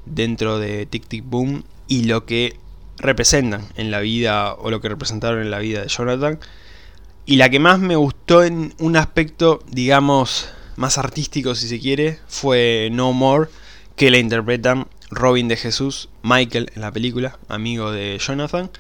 [0.07, 2.57] dentro de Tic Tic Boom y lo que
[2.99, 6.39] representan en la vida o lo que representaron en la vida de Jonathan.
[7.27, 12.21] Y la que más me gustó en un aspecto, digamos, más artístico si se quiere,
[12.29, 13.51] fue No More,
[13.97, 18.71] que la interpretan Robin de Jesús, Michael en la película, amigo de Jonathan,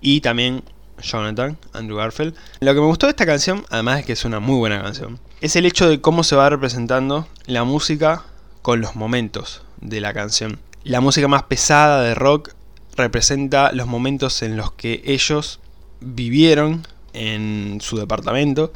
[0.00, 0.62] y también
[1.02, 2.36] Jonathan, Andrew Garfield.
[2.60, 5.18] Lo que me gustó de esta canción, además es que es una muy buena canción,
[5.40, 8.22] es el hecho de cómo se va representando la música
[8.62, 10.60] con los momentos de la canción.
[10.84, 12.54] La música más pesada de rock
[12.96, 15.60] representa los momentos en los que ellos
[16.00, 18.72] vivieron en su departamento,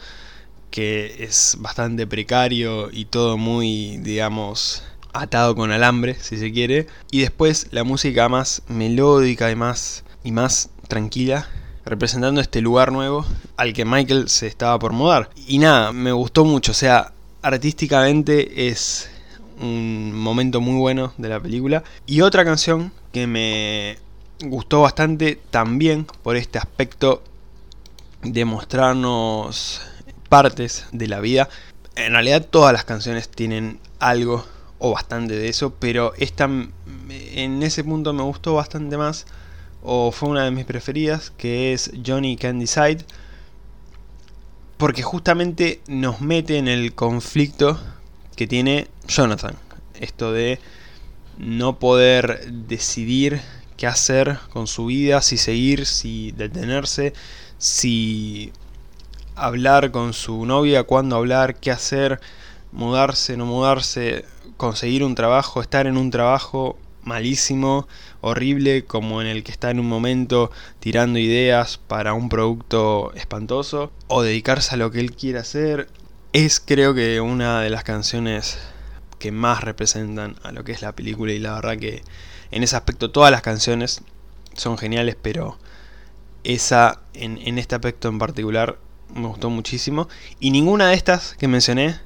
[0.70, 6.86] que es bastante precario y todo muy, digamos, atado con alambre, si se quiere.
[7.10, 11.48] Y después la música más melódica y más, y más tranquila,
[11.84, 13.24] representando este lugar nuevo
[13.56, 15.30] al que Michael se estaba por mudar.
[15.46, 19.10] Y nada, me gustó mucho, o sea, artísticamente es
[19.60, 21.84] un momento muy bueno de la película.
[22.06, 23.98] Y otra canción que me
[24.48, 27.22] gustó bastante también por este aspecto
[28.22, 29.82] de mostrarnos
[30.28, 31.48] partes de la vida.
[31.96, 34.44] En realidad todas las canciones tienen algo
[34.78, 36.48] o bastante de eso, pero esta
[37.08, 39.26] en ese punto me gustó bastante más
[39.82, 43.04] o fue una de mis preferidas, que es Johnny Can Decide,
[44.78, 47.78] porque justamente nos mete en el conflicto
[48.34, 49.54] que tiene Jonathan,
[50.00, 50.58] esto de
[51.38, 53.40] no poder decidir
[53.76, 57.12] qué hacer con su vida, si seguir, si detenerse,
[57.58, 58.52] si
[59.36, 62.20] hablar con su novia, cuándo hablar, qué hacer,
[62.72, 64.24] mudarse, no mudarse,
[64.56, 67.86] conseguir un trabajo, estar en un trabajo malísimo,
[68.20, 73.92] horrible, como en el que está en un momento tirando ideas para un producto espantoso,
[74.06, 75.88] o dedicarse a lo que él quiere hacer,
[76.32, 78.58] es creo que una de las canciones
[79.24, 82.02] que más representan a lo que es la película y la verdad que
[82.50, 84.02] en ese aspecto todas las canciones
[84.52, 85.56] son geniales, pero
[86.44, 88.78] esa en, este aspecto en particular
[89.14, 90.10] me gustó muchísimo.
[90.40, 91.98] Y ninguna de estas que mencioné,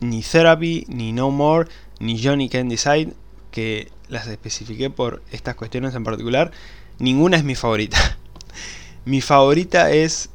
[0.00, 3.14] ni Therapy, ni No More, ni Johnny Can Decide,
[3.50, 6.50] que las especifiqué por estas cuestiones en particular,
[6.98, 8.18] ninguna es mi favorita.
[9.06, 10.28] mi favorita es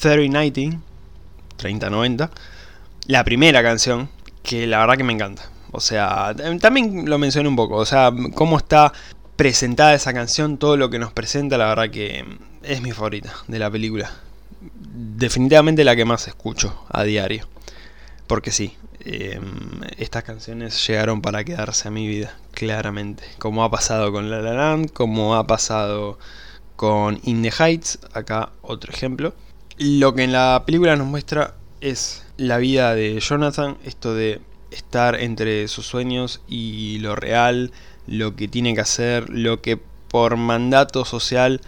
[0.00, 0.80] 3090,
[1.58, 2.32] 3090,
[3.06, 4.10] la primera canción,
[4.44, 5.50] que la verdad que me encanta.
[5.72, 7.76] O sea, también lo mencioné un poco.
[7.76, 8.92] O sea, cómo está
[9.34, 12.24] presentada esa canción, todo lo que nos presenta, la verdad que
[12.62, 14.12] es mi favorita de la película.
[14.70, 17.48] Definitivamente la que más escucho a diario.
[18.28, 23.24] Porque sí, em, estas canciones llegaron para quedarse a mi vida, claramente.
[23.38, 26.18] Como ha pasado con La La Land, como ha pasado
[26.76, 29.34] con In the Heights, acá otro ejemplo.
[29.78, 35.20] Lo que en la película nos muestra es la vida de Jonathan, esto de estar
[35.20, 37.72] entre sus sueños y lo real,
[38.06, 41.60] lo que tiene que hacer, lo que por mandato social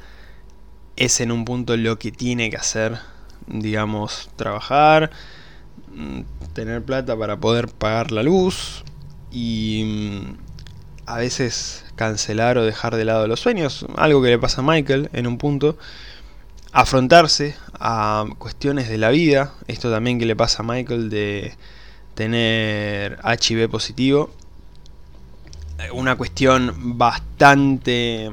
[0.96, 2.98] es en un punto lo que tiene que hacer,
[3.46, 5.10] digamos, trabajar,
[5.94, 6.20] mm,
[6.52, 8.84] tener plata para poder pagar la luz
[9.30, 10.46] y mm,
[11.06, 15.10] a veces cancelar o dejar de lado los sueños, algo que le pasa a Michael
[15.12, 15.78] en un punto,
[16.72, 21.54] afrontarse a cuestiones de la vida, esto también que le pasa a Michael de
[22.14, 24.30] tener HIV positivo,
[25.92, 28.30] una cuestión bastante eh,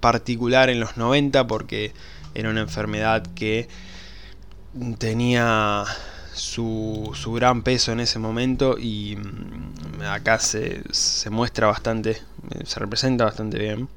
[0.00, 1.92] particular en los 90 porque
[2.34, 3.68] era una enfermedad que
[4.98, 5.84] tenía
[6.34, 12.62] su, su gran peso en ese momento y mm, acá se, se muestra bastante, eh,
[12.64, 13.88] se representa bastante bien.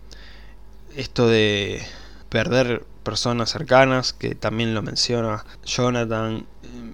[0.95, 1.81] Esto de
[2.29, 6.45] perder personas cercanas, que también lo menciona Jonathan,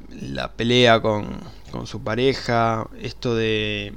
[0.10, 1.40] la pelea con,
[1.72, 3.94] con su pareja, esto de,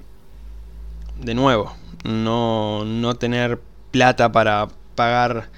[1.21, 5.49] de nuevo, no, no tener plata para pagar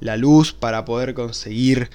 [0.00, 1.90] la luz, para poder conseguir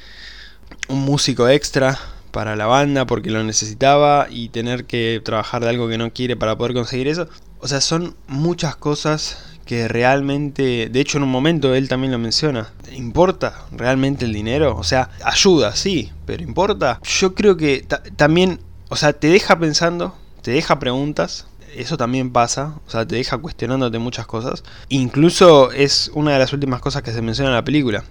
[0.88, 1.98] un músico extra
[2.32, 6.36] para la banda porque lo necesitaba y tener que trabajar de algo que no quiere
[6.36, 7.28] para poder conseguir eso.
[7.60, 12.20] O sea, son muchas cosas que realmente, de hecho en un momento él también lo
[12.20, 14.76] menciona, ¿importa realmente el dinero?
[14.78, 17.00] O sea, ayuda, sí, pero ¿importa?
[17.04, 22.76] Yo creo que también, o sea, te deja pensando, te deja preguntas, eso también pasa,
[22.86, 24.64] o sea, te deja cuestionándote muchas cosas.
[24.90, 28.04] Incluso es una de las últimas cosas que se menciona en la película,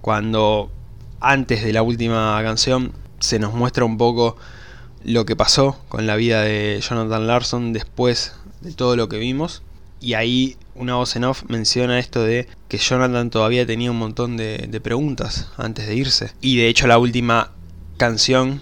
[0.00, 0.70] cuando
[1.20, 4.36] antes de la última canción se nos muestra un poco
[5.04, 9.62] lo que pasó con la vida de Jonathan Larson después de todo lo que vimos.
[10.00, 14.36] Y ahí una voz en off menciona esto de que Jonathan todavía tenía un montón
[14.36, 16.32] de, preguntas antes de irse.
[16.40, 17.50] Y de hecho la última
[17.96, 18.60] canción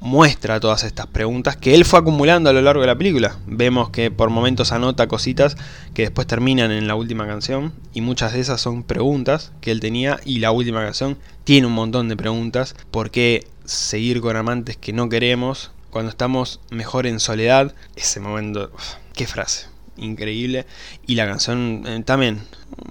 [0.00, 3.38] muestra todas estas preguntas que él fue acumulando a lo largo de la película.
[3.46, 5.56] Vemos que por momentos anota cositas
[5.94, 9.80] que después terminan en la última canción y muchas de esas son preguntas que él
[9.80, 12.74] tenía y la última canción tiene un montón de preguntas.
[12.90, 17.74] ¿Por qué seguir con amantes que no queremos cuando estamos mejor en soledad?
[17.94, 18.72] Ese momento,
[19.14, 19.66] qué frase,
[20.02, 20.66] increíble.
[21.06, 22.42] Y la canción eh, también,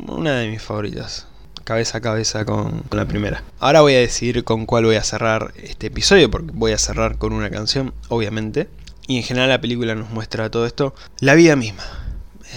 [0.07, 1.27] una de mis favoritas
[1.63, 3.43] cabeza a cabeza con, la primera.
[3.59, 7.17] Ahora voy a decidir con cuál voy a cerrar este episodio, porque voy a cerrar
[7.17, 8.67] con una canción, obviamente.
[9.07, 10.93] Y en general la película nos muestra todo esto.
[11.19, 11.83] La vida misma.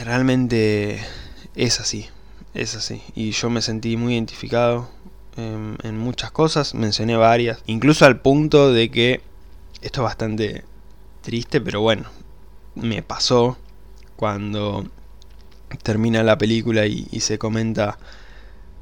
[0.04, 1.00] Realmente
[1.54, 2.06] es así.
[2.54, 3.02] Es así.
[3.14, 4.90] Y yo me sentí muy identificado
[5.36, 6.74] en, en muchas cosas.
[6.74, 7.60] Mencioné varias.
[7.66, 9.20] Incluso al punto de que
[9.82, 10.64] esto es bastante
[11.22, 12.04] triste, pero bueno.
[12.74, 13.56] Me pasó
[14.16, 14.84] cuando
[15.82, 17.98] termina la película y, se comenta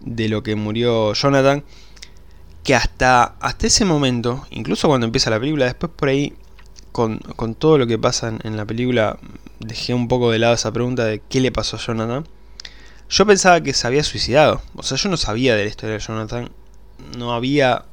[0.01, 1.65] de lo que murió Jonathan,
[2.65, 6.35] que hasta, hasta ese momento, incluso cuando empieza la película, después por ahí,
[6.93, 7.21] con,
[7.59, 9.19] todo lo que pasa en, la película,
[9.61, 12.27] dejé un poco de lado esa pregunta de qué le pasó a Jonathan.
[13.09, 16.01] Yo pensaba que se había suicidado, o sea, yo no sabía de la historia de
[16.01, 16.51] Jonathan,
[17.17, 17.85] no había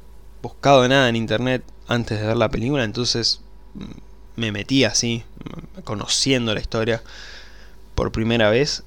[0.42, 3.42] buscado nada en internet antes de ver la película, entonces
[4.40, 5.22] me metí así,
[5.84, 7.02] conociendo la historia
[7.94, 8.82] por primera vez,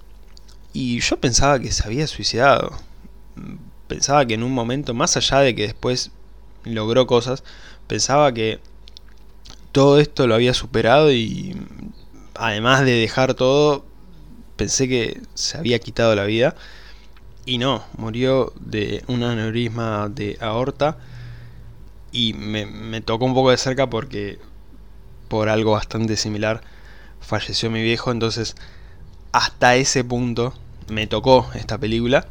[0.74, 2.78] y yo pensaba que se había suicidado
[3.88, 6.12] pensaba que en un momento, más allá de que después
[6.64, 7.44] logró cosas,
[7.88, 8.60] pensaba que
[9.72, 11.56] todo esto lo había superado y
[12.36, 13.86] además de dejar todo,
[14.56, 16.56] pensé que se había quitado la vida.
[17.46, 20.98] Y no, murió de un aneurisma de aorta.
[22.12, 24.40] Y me, me, tocó un poco de cerca porque
[25.34, 26.62] por algo bastante similar
[27.20, 28.12] falleció mi viejo.
[28.12, 28.56] Entonces
[29.32, 30.54] hasta ese punto
[30.90, 32.28] me tocó esta película.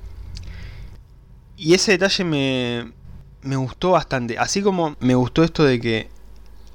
[1.57, 2.93] Y ese detalle me,
[3.43, 4.39] me gustó bastante.
[4.39, 6.09] Así como me gustó esto de que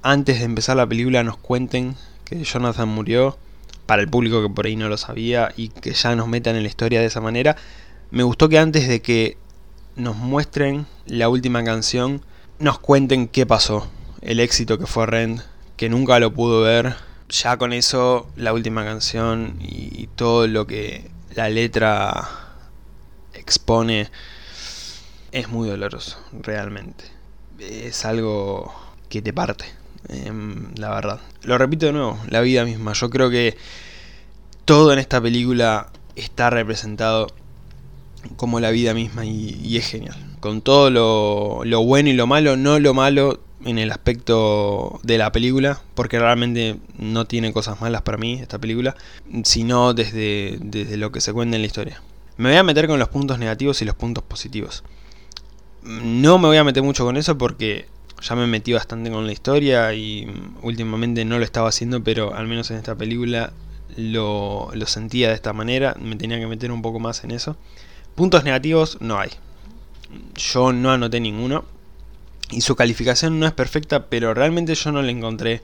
[0.02, 3.38] antes de empezar la película nos cuenten que Jonathan murió,
[3.86, 6.64] para el público que por ahí no lo sabía, y que ya nos metan en
[6.64, 7.56] la historia de esa manera.
[8.12, 9.38] Me gustó que antes de que
[9.96, 12.22] nos muestren la última canción,
[12.60, 13.90] nos cuenten qué pasó.
[14.20, 15.42] El éxito que fue Rent,
[15.78, 16.96] que nunca lo pudo ver.
[17.30, 22.28] Ya con eso, la última canción y todo lo que la letra
[23.34, 24.10] expone
[25.32, 27.06] es muy doloroso, realmente.
[27.60, 28.74] Es algo
[29.10, 29.66] que te parte,
[30.10, 31.20] em, la verdad.
[31.44, 32.94] Lo repito de nuevo, la vida misma.
[32.94, 33.58] Yo creo que
[34.66, 37.28] todo en esta película está representado
[38.36, 40.18] como la vida misma y, es genial.
[40.40, 45.18] Con todo lo, lo, bueno y lo malo, no lo malo en el aspecto de
[45.18, 48.96] la película, porque realmente no tiene cosas malas para mí esta película,
[49.44, 52.02] sino desde, desde lo que se cuenta en la historia.
[52.38, 54.84] Me voy a meter con los puntos negativos y los puntos positivos.
[55.84, 57.88] No me voy a meter mucho con eso porque
[58.22, 60.28] ya me metí bastante con la historia y
[60.62, 63.54] últimamente no lo estaba haciendo, pero al menos en esta película
[63.96, 67.58] lo, lo sentía de esta manera, me tenía que meter un poco más en eso.
[68.16, 69.30] Puntos negativos no hay.
[70.36, 71.66] Yo no anoté ninguno.
[72.52, 75.62] Y su calificación no es perfecta, pero realmente yo no le encontré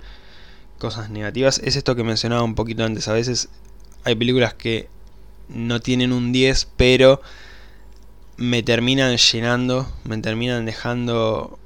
[0.77, 1.61] cosas negativas.
[1.63, 3.07] Es esto que mencionaba un poquito antes.
[3.07, 3.49] A veces
[4.03, 4.89] hay películas que
[5.47, 7.21] no tienen un 10, pero
[8.37, 11.59] me terminan llenando, me terminan dejando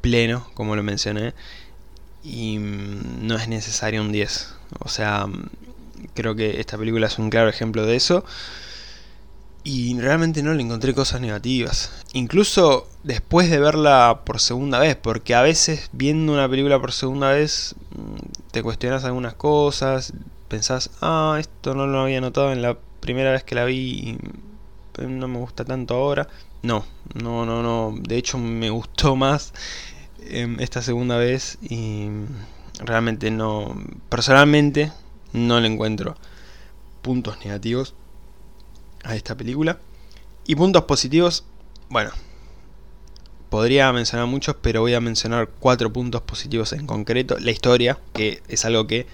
[0.00, 1.34] pleno, como lo mencioné,
[2.24, 4.54] y mm, no es necesario un 10.
[4.80, 5.50] O sea, mm,
[6.14, 8.24] creo que esta película es un claro ejemplo de eso.
[9.62, 11.92] Y realmente no le encontré cosas negativas.
[12.12, 17.30] Incluso después de verla por segunda vez, porque a veces viendo una película por segunda
[17.30, 20.14] vez mm, te cuestionas algunas cosas,
[20.48, 24.18] pensás, ah, esto no lo había notado en la primera vez que la vi y
[25.06, 26.28] no me gusta tanto ahora.
[26.62, 26.84] No,
[27.14, 27.94] no, no, no.
[28.00, 29.52] De hecho me gustó más
[30.20, 32.08] em, esta segunda vez y
[32.78, 33.76] realmente no,
[34.08, 34.92] personalmente
[35.32, 36.16] no le encuentro
[37.02, 37.94] puntos negativos
[39.04, 39.78] a esta película.
[40.46, 41.44] Y puntos positivos,
[41.88, 42.10] bueno,
[43.50, 47.36] podría mencionar muchos, pero voy a mencionar cuatro puntos positivos en concreto.
[47.38, 49.06] La historia, que es algo que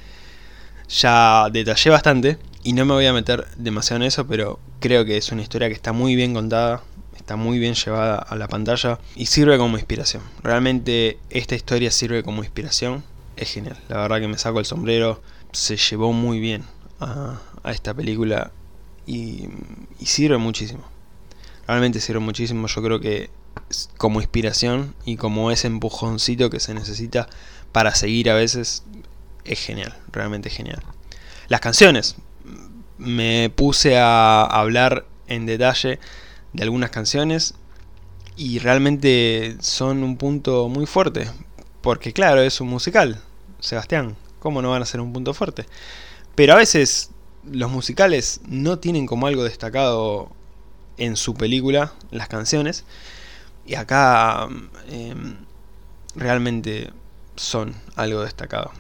[0.89, 5.17] ya detallé bastante y no me voy a meter demasiado en eso, pero creo que
[5.17, 6.83] es una historia que está muy bien contada,
[7.17, 10.23] está muy bien llevada a la pantalla y sirve como inspiración.
[10.43, 13.05] Realmente esta historia sirve como inspiración,
[13.37, 13.77] es genial.
[13.89, 15.21] La verdad que me saco el sombrero,
[15.53, 16.65] se llevó muy bien
[17.01, 18.53] a, esta película
[19.07, 19.49] y,
[20.05, 20.85] sirve muchísimo.
[21.67, 23.31] Realmente sirve muchísimo, yo creo que
[23.97, 27.29] como inspiración y como ese empujoncito que se necesita
[27.73, 28.85] para seguir a veces
[29.45, 30.83] es genial, realmente genial.
[31.49, 32.17] Las canciones.
[32.99, 35.99] Me puse a hablar en detalle
[36.53, 37.55] de algunas canciones
[38.37, 41.29] y realmente son un punto muy fuerte.
[41.83, 43.21] Porque claro, es un musical.
[43.61, 45.67] Sebastián, ¿cómo no van a ser un punto fuerte?
[46.35, 47.11] Pero a veces
[47.51, 50.31] los musicales no tienen como algo destacado
[50.97, 52.85] en su película las canciones.
[53.67, 54.49] Y acá
[54.89, 55.37] em,
[56.15, 56.93] realmente
[57.37, 58.73] son algo destacado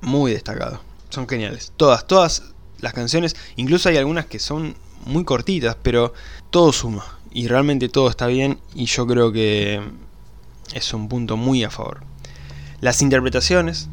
[0.00, 0.80] muy destacado.
[1.10, 1.72] Son geniales.
[1.76, 2.42] Todas, todas
[2.80, 6.12] las canciones, incluso hay algunas que son muy cortitas, pero
[6.50, 7.04] todo suma.
[7.30, 9.80] Y realmente todo está bien y yo creo que
[10.74, 12.02] es un punto muy a favor.
[12.80, 13.88] Las interpretaciones,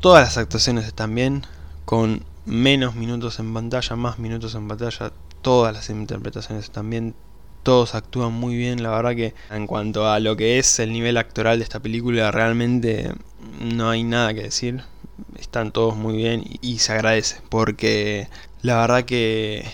[0.00, 1.46] todas las actuaciones están bien,
[1.84, 7.14] con menos minutos en pantalla, más minutos en pantalla, todas las interpretaciones están bien,
[7.62, 11.18] todos actúan muy bien, la verdad que en cuanto a lo que es el nivel
[11.18, 13.12] actoral de esta película, realmente
[13.60, 14.82] no hay nada que decir.
[15.38, 18.28] Están todos muy bien y, se agradece porque
[18.62, 19.68] la verdad que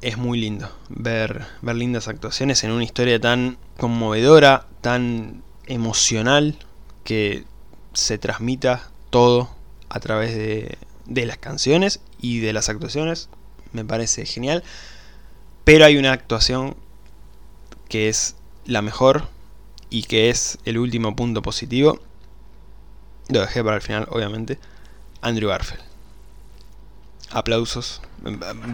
[0.00, 6.56] es muy lindo ver, ver lindas actuaciones en una historia tan conmovedora, tan emocional,
[7.04, 7.44] que
[7.94, 9.50] se transmita todo
[9.88, 13.28] a través de, de las canciones y de las actuaciones.
[13.72, 14.62] Me parece genial.
[15.64, 16.76] Pero hay una actuación
[17.88, 19.28] que es la mejor
[19.90, 22.00] y que es el último punto positivo.
[23.28, 24.58] Lo dejé para el final, obviamente.
[25.20, 25.82] Andrew Garfield.
[27.30, 28.02] Aplausos.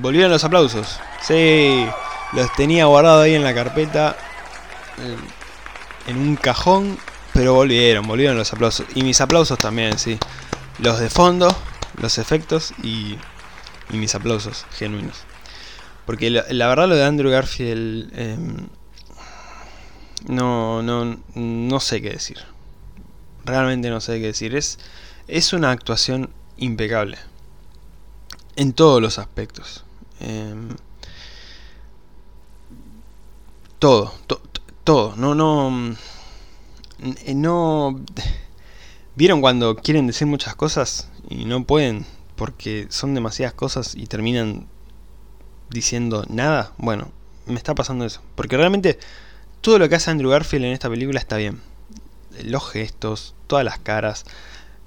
[0.01, 0.99] Volvieron los aplausos.
[1.23, 1.87] Sí,
[2.33, 4.17] los tenía guardados ahí en la carpeta.
[6.07, 6.99] En un cajón.
[7.35, 8.87] Pero volvieron, volvieron los aplausos.
[8.95, 10.19] Y mis aplausos también, sí.
[10.79, 11.55] Los de fondo,
[12.01, 13.17] los efectos y,
[13.91, 15.25] y mis aplausos genuinos.
[16.07, 18.11] Porque la, verdad lo de Andrew Garfield...
[18.19, 18.69] Em,
[20.27, 22.39] no, no, no sé qué decir.
[23.45, 24.55] Realmente no sé qué decir.
[24.57, 24.79] Es,
[25.27, 27.19] es una actuación impecable.
[28.57, 29.85] En todos los aspectos.
[30.21, 30.71] Em,
[33.79, 34.13] todo,
[34.83, 35.15] todo.
[35.17, 35.95] No, no.
[37.25, 38.01] Eh, no.
[39.15, 42.07] ¿Vieron cuando quieren decir muchas cosas y no pueden?
[42.37, 44.67] Porque son demasiadas cosas y terminan
[45.71, 46.73] diciendo nada.
[46.79, 47.11] Bueno,
[47.47, 48.23] me está pasando eso.
[48.35, 48.99] Porque realmente
[49.61, 51.61] todo lo que hace Andrew Garfield en esta película está bien.
[52.45, 54.25] Los gestos, todas las caras,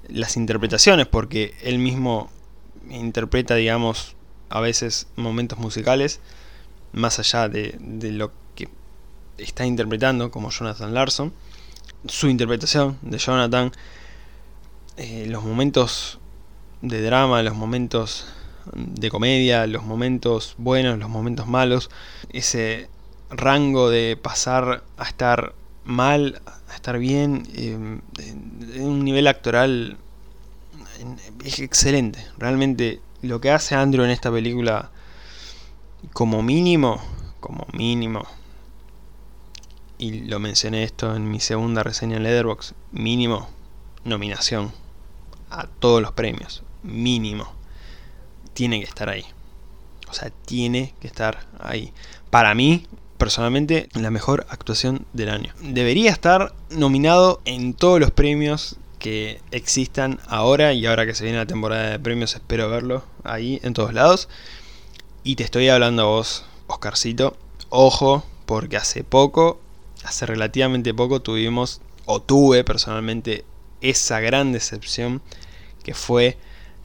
[0.08, 2.30] las interpretaciones, porque él mismo
[2.88, 4.16] interpreta, digamos,
[4.48, 6.20] a veces momentos musicales,
[6.92, 7.78] más allá de,
[8.12, 8.68] lo que
[9.38, 11.32] está interpretando, como Jonathan Larson.
[12.06, 13.72] Su interpretación de Jonathan,
[14.96, 16.18] eh, los momentos
[16.82, 18.26] de drama, los momentos
[18.74, 21.90] de comedia, los momentos buenos, los momentos malos,
[22.30, 22.88] ese
[23.30, 25.54] rango de pasar a estar
[25.84, 29.96] mal, a estar bien, eh, en un nivel actoral
[31.44, 32.24] es excelente.
[32.38, 34.90] Realmente lo que hace Andrew en esta película,
[36.12, 37.00] como mínimo,
[37.40, 38.24] como mínimo,
[39.98, 43.48] y lo mencioné esto en mi segunda reseña en Leatherbox, mínimo
[44.04, 44.72] nominación
[45.50, 47.52] a todos los premios, mínimo.
[48.54, 49.24] tiene que estar ahí.
[50.10, 51.92] O sea, tiene que estar ahí.
[52.28, 55.54] Para mí, personalmente, la mejor actuación del año.
[55.60, 61.38] Debería estar nominado en todos los premios que existan ahora y ahora que se viene
[61.38, 64.28] la temporada de premios espero verlo ahí en todos lados.
[65.24, 67.36] Y te estoy hablando a vos, Oscarcito.
[67.68, 69.60] Ojo, porque hace poco,
[70.04, 73.44] hace relativamente poco tuvimos, o tuve personalmente,
[73.80, 75.22] esa gran decepción
[75.82, 76.36] que fue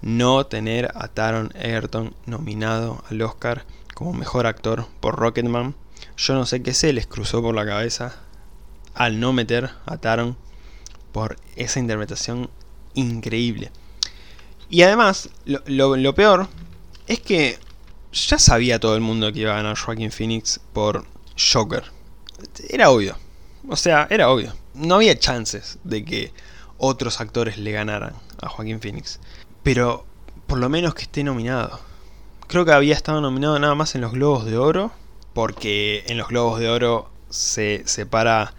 [0.02, 5.76] no tener a Taron Egerton nominado al Oscar como mejor actor por Rocketman.
[6.18, 8.16] Yo no sé qué se les cruzó por la cabeza
[8.94, 10.38] al no meter a Taron
[11.12, 12.50] por esa interpretación
[12.94, 13.72] increíble.
[14.70, 16.48] Y además, lo, peor
[17.08, 17.58] es que
[18.12, 21.06] ya sabía todo el mundo que iba a ganar Joaquin Phoenix por
[21.54, 21.84] Joker.
[22.70, 23.18] Era obvio.
[23.70, 24.54] O sea, era obvio.
[24.74, 26.34] No había chances de que
[26.78, 29.20] otros actores le ganaran a Joaquin Phoenix.
[29.68, 30.06] Pero
[30.46, 31.82] por lo menos que esté nominado.
[32.48, 34.94] Creo que había estado nominado nada más en los Globos de Oro.
[35.34, 38.54] Porque en los Globos de Oro se separa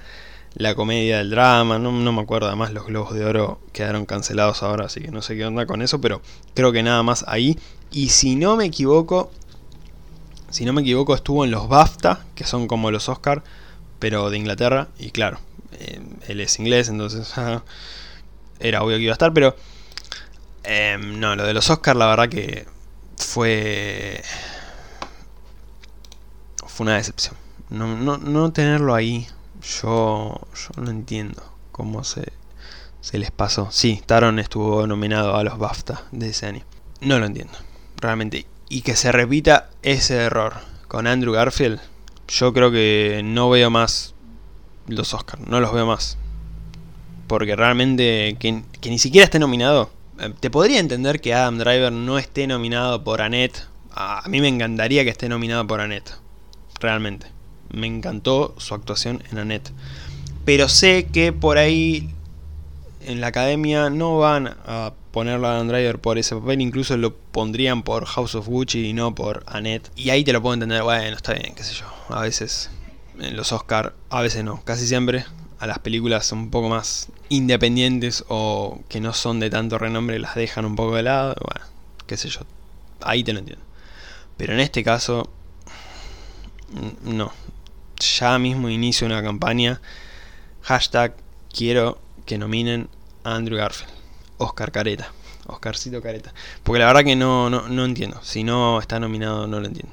[0.52, 4.84] la comedia del drama, no, me acuerdo, además los Globos de Oro quedaron cancelados ahora,
[4.84, 6.20] así que no sé qué onda con eso, pero
[6.52, 7.58] creo que nada más ahí.
[7.90, 9.30] Y si no me equivoco,
[10.50, 13.42] si no me equivoco estuvo en los BAFTA, que son como los Oscar,
[13.98, 15.38] pero de Inglaterra, y claro,
[15.72, 17.32] eh, él es inglés, entonces
[18.60, 19.56] era obvio que iba a estar, pero
[20.68, 22.66] em, no, lo de los Oscar la verdad que
[23.16, 24.22] fue...
[26.66, 27.34] Fue una decepción.
[27.70, 29.26] No, no, no tenerlo ahí
[29.62, 31.42] yo, yo no entiendo
[31.72, 32.32] cómo se,
[33.00, 33.68] se les pasó.
[33.70, 36.64] Sí, Taron estuvo nominado a los BAFTA de ese año.
[37.00, 37.54] No lo entiendo,
[37.96, 38.46] realmente.
[38.68, 40.54] Y que se repita ese error
[40.88, 41.80] con Andrew Garfield,
[42.28, 44.14] yo creo que no veo más
[44.86, 46.18] los Oscars, no los veo más.
[47.26, 49.90] Porque realmente que, que ni siquiera esté nominado.
[50.18, 53.66] Eh, te podría entender que Adam Driver no esté nominado por Annette.
[53.92, 56.12] A mí me encantaría que esté nominado por Annette.
[56.80, 57.28] Realmente
[57.70, 59.70] me encantó su actuación en Annette.
[60.44, 62.14] Pero sé que por ahí
[63.06, 67.14] en la academia no van a ponerlo a Adam Driver por ese papel, incluso lo
[67.14, 69.90] pondrían por House of Gucci y no por Annette.
[69.96, 71.86] Y ahí te lo puedo entender, bueno, está bien, qué sé yo.
[72.08, 72.70] A veces
[73.20, 75.24] en los Oscar, a veces no, casi siempre
[75.58, 80.34] a las películas un poco más independientes o que no son de tanto renombre las
[80.34, 81.66] dejan un poco de lado, bueno,
[82.06, 82.40] qué sé yo.
[83.00, 83.64] Ahí te lo entiendo.
[84.36, 85.30] Pero en este caso,
[87.02, 87.32] no,
[87.98, 89.80] ya mismo inicio una campaña.
[90.62, 91.16] Hashtag
[91.52, 92.88] quiero que nominen
[93.24, 93.92] a Andrew Garfield.
[94.38, 95.12] Oscar Careta.
[95.46, 96.32] Oscarcito Careta.
[96.62, 98.20] Porque la verdad que no, no, entiendo.
[98.22, 99.92] Si no está nominado, no lo entiendo.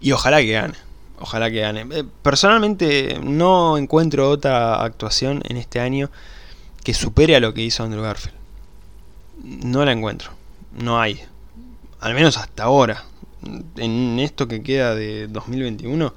[0.00, 0.74] Y ojalá que gane.
[1.18, 1.86] Ojalá que gane.
[1.90, 6.10] Eh, personalmente no encuentro otra actuación en este año
[6.82, 8.36] que supere a lo que hizo Andrew Garfield.
[9.42, 10.30] No la encuentro.
[10.72, 11.20] No hay.
[12.00, 13.04] Al menos hasta ahora.
[13.76, 16.14] En esto que queda de 2021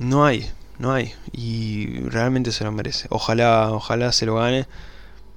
[0.00, 1.12] no hay, no hay.
[1.32, 3.06] Y realmente se lo merece.
[3.10, 4.66] Ojalá, ojalá se lo gane.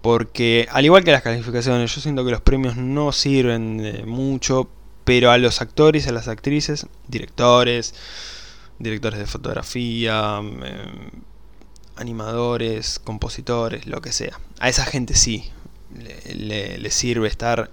[0.01, 4.69] Porque al igual que las calificaciones, yo siento que los premios no sirven de mucho.
[5.03, 7.93] Pero a los actores, a las actrices, directores,
[8.79, 10.61] directores de fotografía, em,
[11.95, 14.39] animadores, compositores, lo que sea.
[14.59, 15.51] A esa gente sí
[15.93, 17.69] le, sirve estar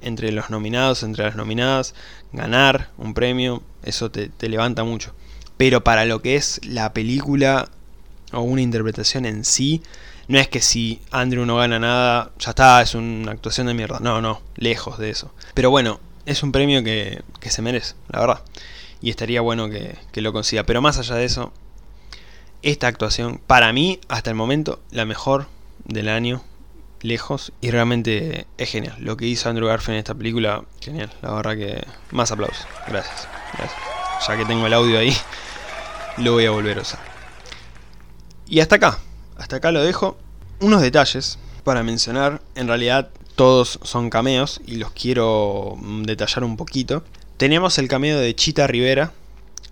[0.00, 1.94] entre los nominados, entre las nominadas,
[2.32, 5.14] ganar un premio, eso te levanta mucho.
[5.56, 7.68] Pero para lo que es la película
[8.32, 9.82] o una interpretación en sí,
[10.30, 13.98] no es que si Andrew no gana nada, ya está, es una actuación de mierda.
[14.00, 15.34] No, no, lejos de eso.
[15.54, 18.42] Pero bueno, es un premio que, se merece, la verdad.
[19.00, 20.64] Y estaría bueno que, que lo consiga.
[20.64, 21.52] Pero más allá de eso,
[22.62, 25.48] esta actuación, para mí, hasta el momento, la mejor
[25.84, 26.42] del año,
[27.02, 27.52] lejos.
[27.60, 28.96] Y realmente es genial.
[28.98, 31.10] Lo que hizo Andrew Garfield en esta película, genial.
[31.22, 32.66] La verdad que más aplausos.
[32.86, 33.28] Gracias.
[33.56, 33.80] Gracias.
[34.26, 35.16] Ya que tengo el audio ahí
[36.18, 37.00] lo voy a volver a usar.
[38.46, 38.98] Y hasta acá,
[39.36, 40.18] hasta acá lo dejo.
[40.60, 46.56] Unos detalles para mencionar, en realidad todos son cameos y los quiero mm, detallar un
[46.56, 47.04] poquito.
[47.36, 49.12] Tenemos el cameo de Chita Rivera,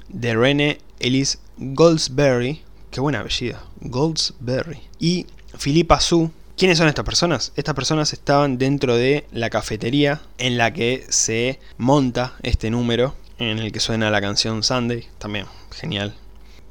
[0.09, 5.27] de Rene Ellis Goldsberry, qué buena apellido, Goldsberry, y
[5.59, 6.31] Philippa Su.
[6.57, 7.53] ¿Quiénes son estas personas?
[7.57, 13.59] Estas personas estaban dentro de la cafetería en la que se monta este número, en
[13.59, 16.15] el que suena la canción Sunday, también genial,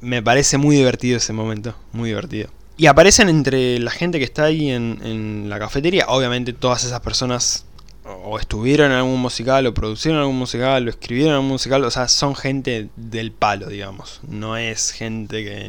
[0.00, 2.50] me parece muy divertido ese momento, muy divertido.
[2.80, 7.64] Y aparecen entre la gente que está ahí en, la cafetería, obviamente todas esas personas
[8.04, 12.06] o estuvieron en algún musical, o producieron algún musical, o escribieron algún musical, o sea,
[12.06, 14.20] son gente del palo, digamos.
[14.28, 15.68] No es gente que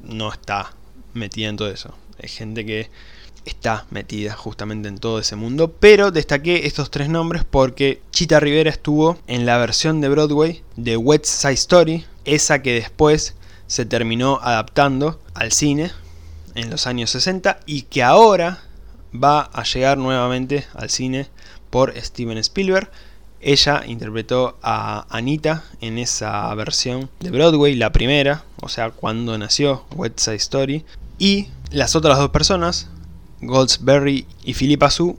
[0.00, 0.74] no está
[1.14, 1.94] metida en todo eso.
[2.18, 2.90] Es gente que
[3.44, 5.72] está metida justamente en todo ese mundo.
[5.78, 10.96] Pero destaqué estos tres nombres porque Chita Rivera estuvo en la versión de Broadway de
[10.96, 13.36] West Side Story, esa que después
[13.68, 15.92] se terminó adaptando al cine
[16.60, 18.62] en los años 60 y que ahora
[19.12, 21.28] va a llegar nuevamente al cine
[21.70, 22.90] por Steven Spielberg.
[23.40, 29.86] Ella interpretó a Anita en esa versión de Broadway, la primera, o sea, cuando nació
[29.96, 30.84] West Side Story.
[31.18, 32.88] Y las otras dos personas,
[33.40, 35.16] Goldsberry y Philippa Sue,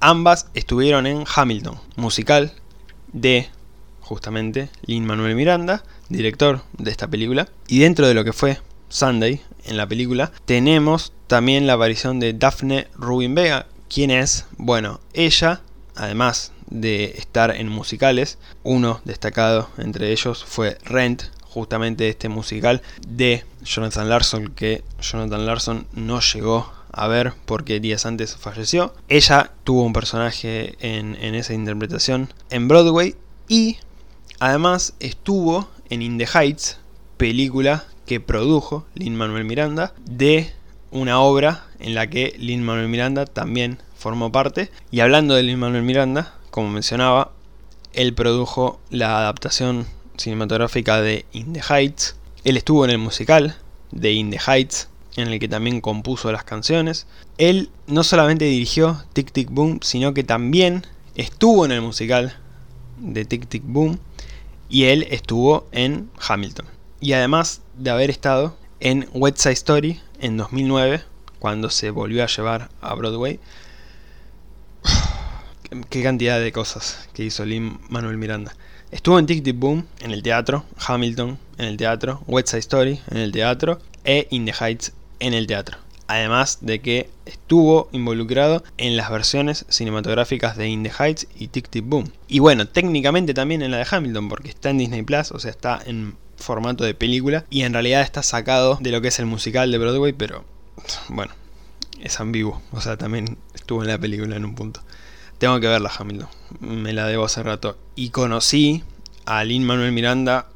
[0.00, 2.52] ambas estuvieron en Hamilton, musical
[3.12, 3.48] de
[4.00, 7.48] justamente Lin Manuel Miranda, director de esta película.
[7.68, 8.58] Y dentro de lo que fue
[8.92, 13.66] Sunday en la película, tenemos también la aparición de Daphne Rubin Vega.
[13.88, 14.44] ¿Quién es?
[14.58, 15.62] Bueno, ella,
[15.96, 23.44] además de estar en musicales, uno destacado entre ellos fue Rent, justamente este musical de
[23.64, 28.94] Jonathan Larson, que Jonathan Larson no llegó a ver porque días antes falleció.
[29.08, 33.16] Ella tuvo un personaje en, en esa interpretación en Broadway
[33.48, 33.78] y
[34.38, 36.78] además estuvo en In the Heights,
[37.16, 40.52] película que produjo Lin Manuel Miranda de
[40.90, 44.70] una obra en la que Lin Manuel Miranda también formó parte.
[44.90, 47.32] Y hablando de Lin Manuel Miranda, como mencionaba,
[47.92, 49.86] él produjo la adaptación
[50.16, 52.16] cinematográfica de In the Heights.
[52.44, 53.56] Él estuvo en el musical
[53.90, 57.06] de In the Heights, en el que también compuso las canciones.
[57.38, 62.36] Él no solamente dirigió Tic Tic Boom, sino que también estuvo en el musical
[62.98, 63.98] de Tic Tic Boom
[64.68, 66.66] y él estuvo en Hamilton.
[67.02, 71.02] Y además de haber estado en West Side Story en 2009,
[71.40, 73.40] cuando se volvió a llevar a Broadway.
[75.90, 78.54] Qué cantidad de cosas que hizo Lin Manuel Miranda.
[78.92, 83.00] Estuvo en Tic Tic Boom, en el teatro, Hamilton en el teatro, West Side Story
[83.10, 85.81] en el teatro e In the Heights en el teatro.
[86.12, 91.70] Además de que estuvo involucrado en las versiones cinematográficas de In the Heights y Tic
[91.70, 92.12] Tic Boom.
[92.28, 95.50] Y bueno, técnicamente también en la de Hamilton, porque está en Disney Plus, o sea,
[95.50, 99.24] está en formato de película y en realidad está sacado de lo que es el
[99.24, 100.44] musical de Broadway, pero
[101.08, 101.32] bueno,
[102.02, 104.82] es ambiguo, o sea, también estuvo en la película en un punto.
[105.38, 106.28] Tengo que verla, Hamilton,
[106.60, 107.78] me la debo hace rato.
[107.96, 108.84] Y conocí
[109.24, 110.48] a Lin Manuel Miranda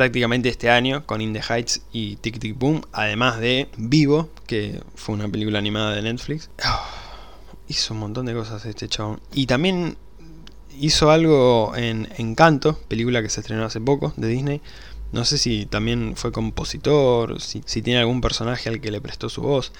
[0.00, 4.80] prácticamente este año con In the Heights y Tic Tic Boom, además de Vivo, que
[4.94, 6.48] fue una película animada de Netflix.
[7.68, 9.20] hizo un montón de cosas este chabón.
[9.34, 9.98] Y también
[10.78, 14.62] hizo algo en Encanto, película que se estrenó hace poco de Disney.
[15.12, 19.42] No sé si también fue compositor, si, tiene algún personaje al que le prestó su
[19.42, 19.70] voz.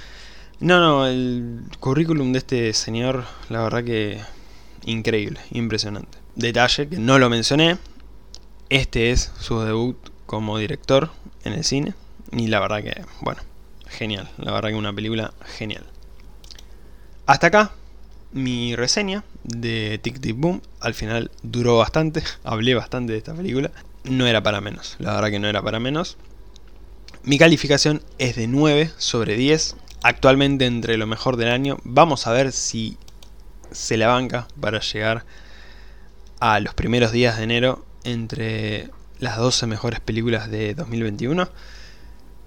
[0.59, 4.21] No, no, el currículum de este señor, la verdad que
[4.85, 6.19] increíble, impresionante.
[6.35, 7.79] Detalle que no lo mencioné,
[8.69, 9.97] este es su debut
[10.31, 11.11] como director
[11.43, 11.93] en el cine
[12.31, 13.43] y la verdad que, bueno,
[13.89, 15.85] genial, la verdad que una película genial.
[17.27, 17.73] Hasta acá
[18.31, 23.73] mi reseña de Tic Tic Boom, al final duró bastante, hablé bastante de esta película
[24.05, 26.17] no era para menos, la verdad que no era para menos.
[27.25, 29.75] Mi calificación es de 9 sobre 10,
[30.05, 31.79] actualmente entre lo mejor del año.
[31.83, 32.97] Vamos a ver si
[33.73, 35.25] se la banca para llegar
[36.39, 38.91] a los primeros días de enero entre
[39.21, 41.49] las 12 mejores películas de 2021.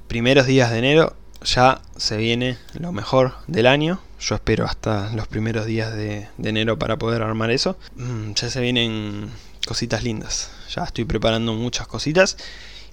[0.07, 3.99] Primeros días de enero ya se viene lo mejor del año.
[4.19, 7.77] Yo espero hasta los primeros días de, enero para poder armar eso.
[7.95, 9.29] Mm, ya se vienen
[9.67, 10.51] cositas lindas.
[10.73, 12.37] Ya estoy preparando muchas cositas.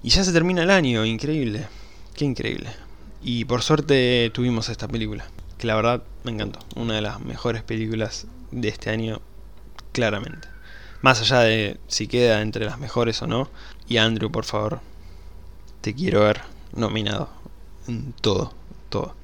[0.03, 1.67] Y ya se termina el año, increíble.
[2.13, 2.69] Qué increíble.
[3.21, 5.25] Y por suerte tuvimos esta película.
[5.57, 6.59] Que la verdad me encantó.
[6.75, 9.21] Una de las mejores películas de este año,
[9.91, 10.47] claramente.
[11.01, 13.49] Más allá de si queda entre las mejores o no.
[13.87, 14.79] Y Andrew, por favor,
[15.81, 16.41] te quiero ver
[16.73, 17.29] nominado
[17.87, 18.53] en todo,
[18.89, 19.15] todo.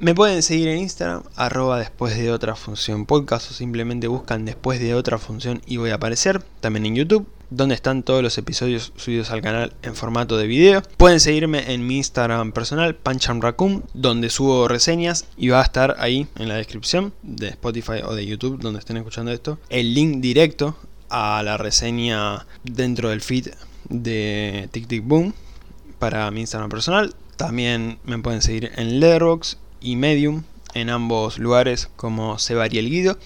[0.00, 4.78] Me pueden seguir en Instagram, arroba después de otra función podcast o simplemente buscan después
[4.78, 6.40] de otra función y voy a aparecer.
[6.60, 10.82] También en YouTube, donde están todos los episodios subidos al canal en formato de video.
[10.96, 12.96] Pueden seguirme en mi Instagram personal,
[13.40, 18.14] Raccoon, donde subo reseñas y va a estar ahí en la descripción de Spotify o
[18.14, 20.76] de YouTube, donde estén escuchando esto, el link directo
[21.10, 23.48] a la reseña dentro del feed
[23.88, 25.34] de Tic Boom
[25.98, 27.14] para mi Instagram personal.
[27.36, 30.42] También me pueden seguir en Letterboxd y Medium,
[30.74, 33.18] en ambos lugares como el Guido.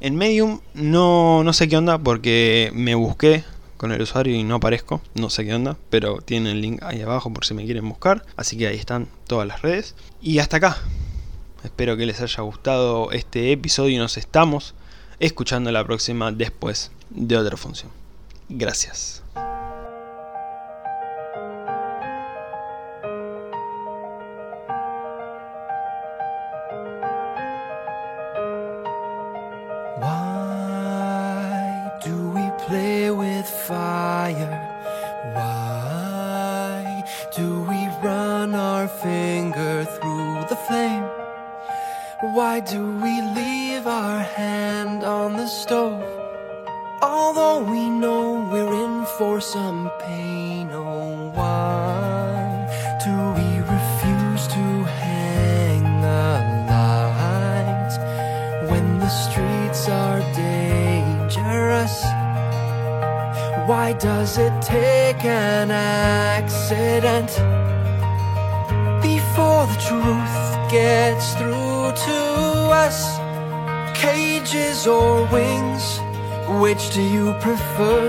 [0.00, 3.44] En Medium no, no sé qué onda porque me busqué
[3.76, 7.00] con el usuario y no aparezco, no sé qué onda, pero tienen el link ahí
[7.00, 9.94] abajo por si me quieren buscar, así que ahí están todas las redes.
[10.20, 10.76] Y hasta acá,
[11.64, 14.74] espero que les haya gustado este episodio y nos estamos
[15.18, 17.90] escuchando la próxima después de otra función.
[18.50, 19.22] Gracias.
[42.60, 46.04] Why do we leave our hand on the stove?
[47.00, 52.68] Although we know we're in for some pain, oh, why
[53.02, 54.64] do we refuse to
[55.00, 56.32] hang the
[56.68, 57.96] lights
[58.70, 62.02] when the streets are dangerous?
[63.70, 67.30] Why does it take an accident
[69.00, 71.59] before the truth gets through?
[71.92, 73.18] to us?
[73.96, 76.00] Cages or wings?
[76.60, 78.08] Which do you prefer?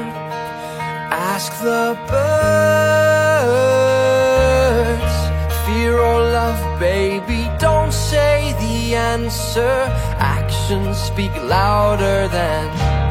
[1.11, 2.31] Ask the birds.
[5.65, 9.89] Fear or love, baby, don't say the answer.
[10.17, 13.01] Actions speak louder than.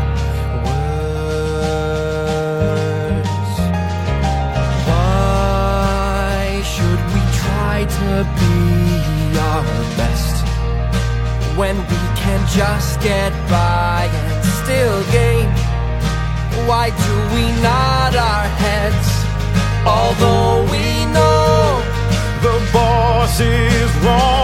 [7.90, 9.64] to be our
[9.96, 10.19] best
[11.60, 15.46] when we can just get by and still gain?
[16.66, 19.08] Why do we nod our heads?
[19.84, 21.82] Although we know
[22.40, 24.39] the boss is wrong.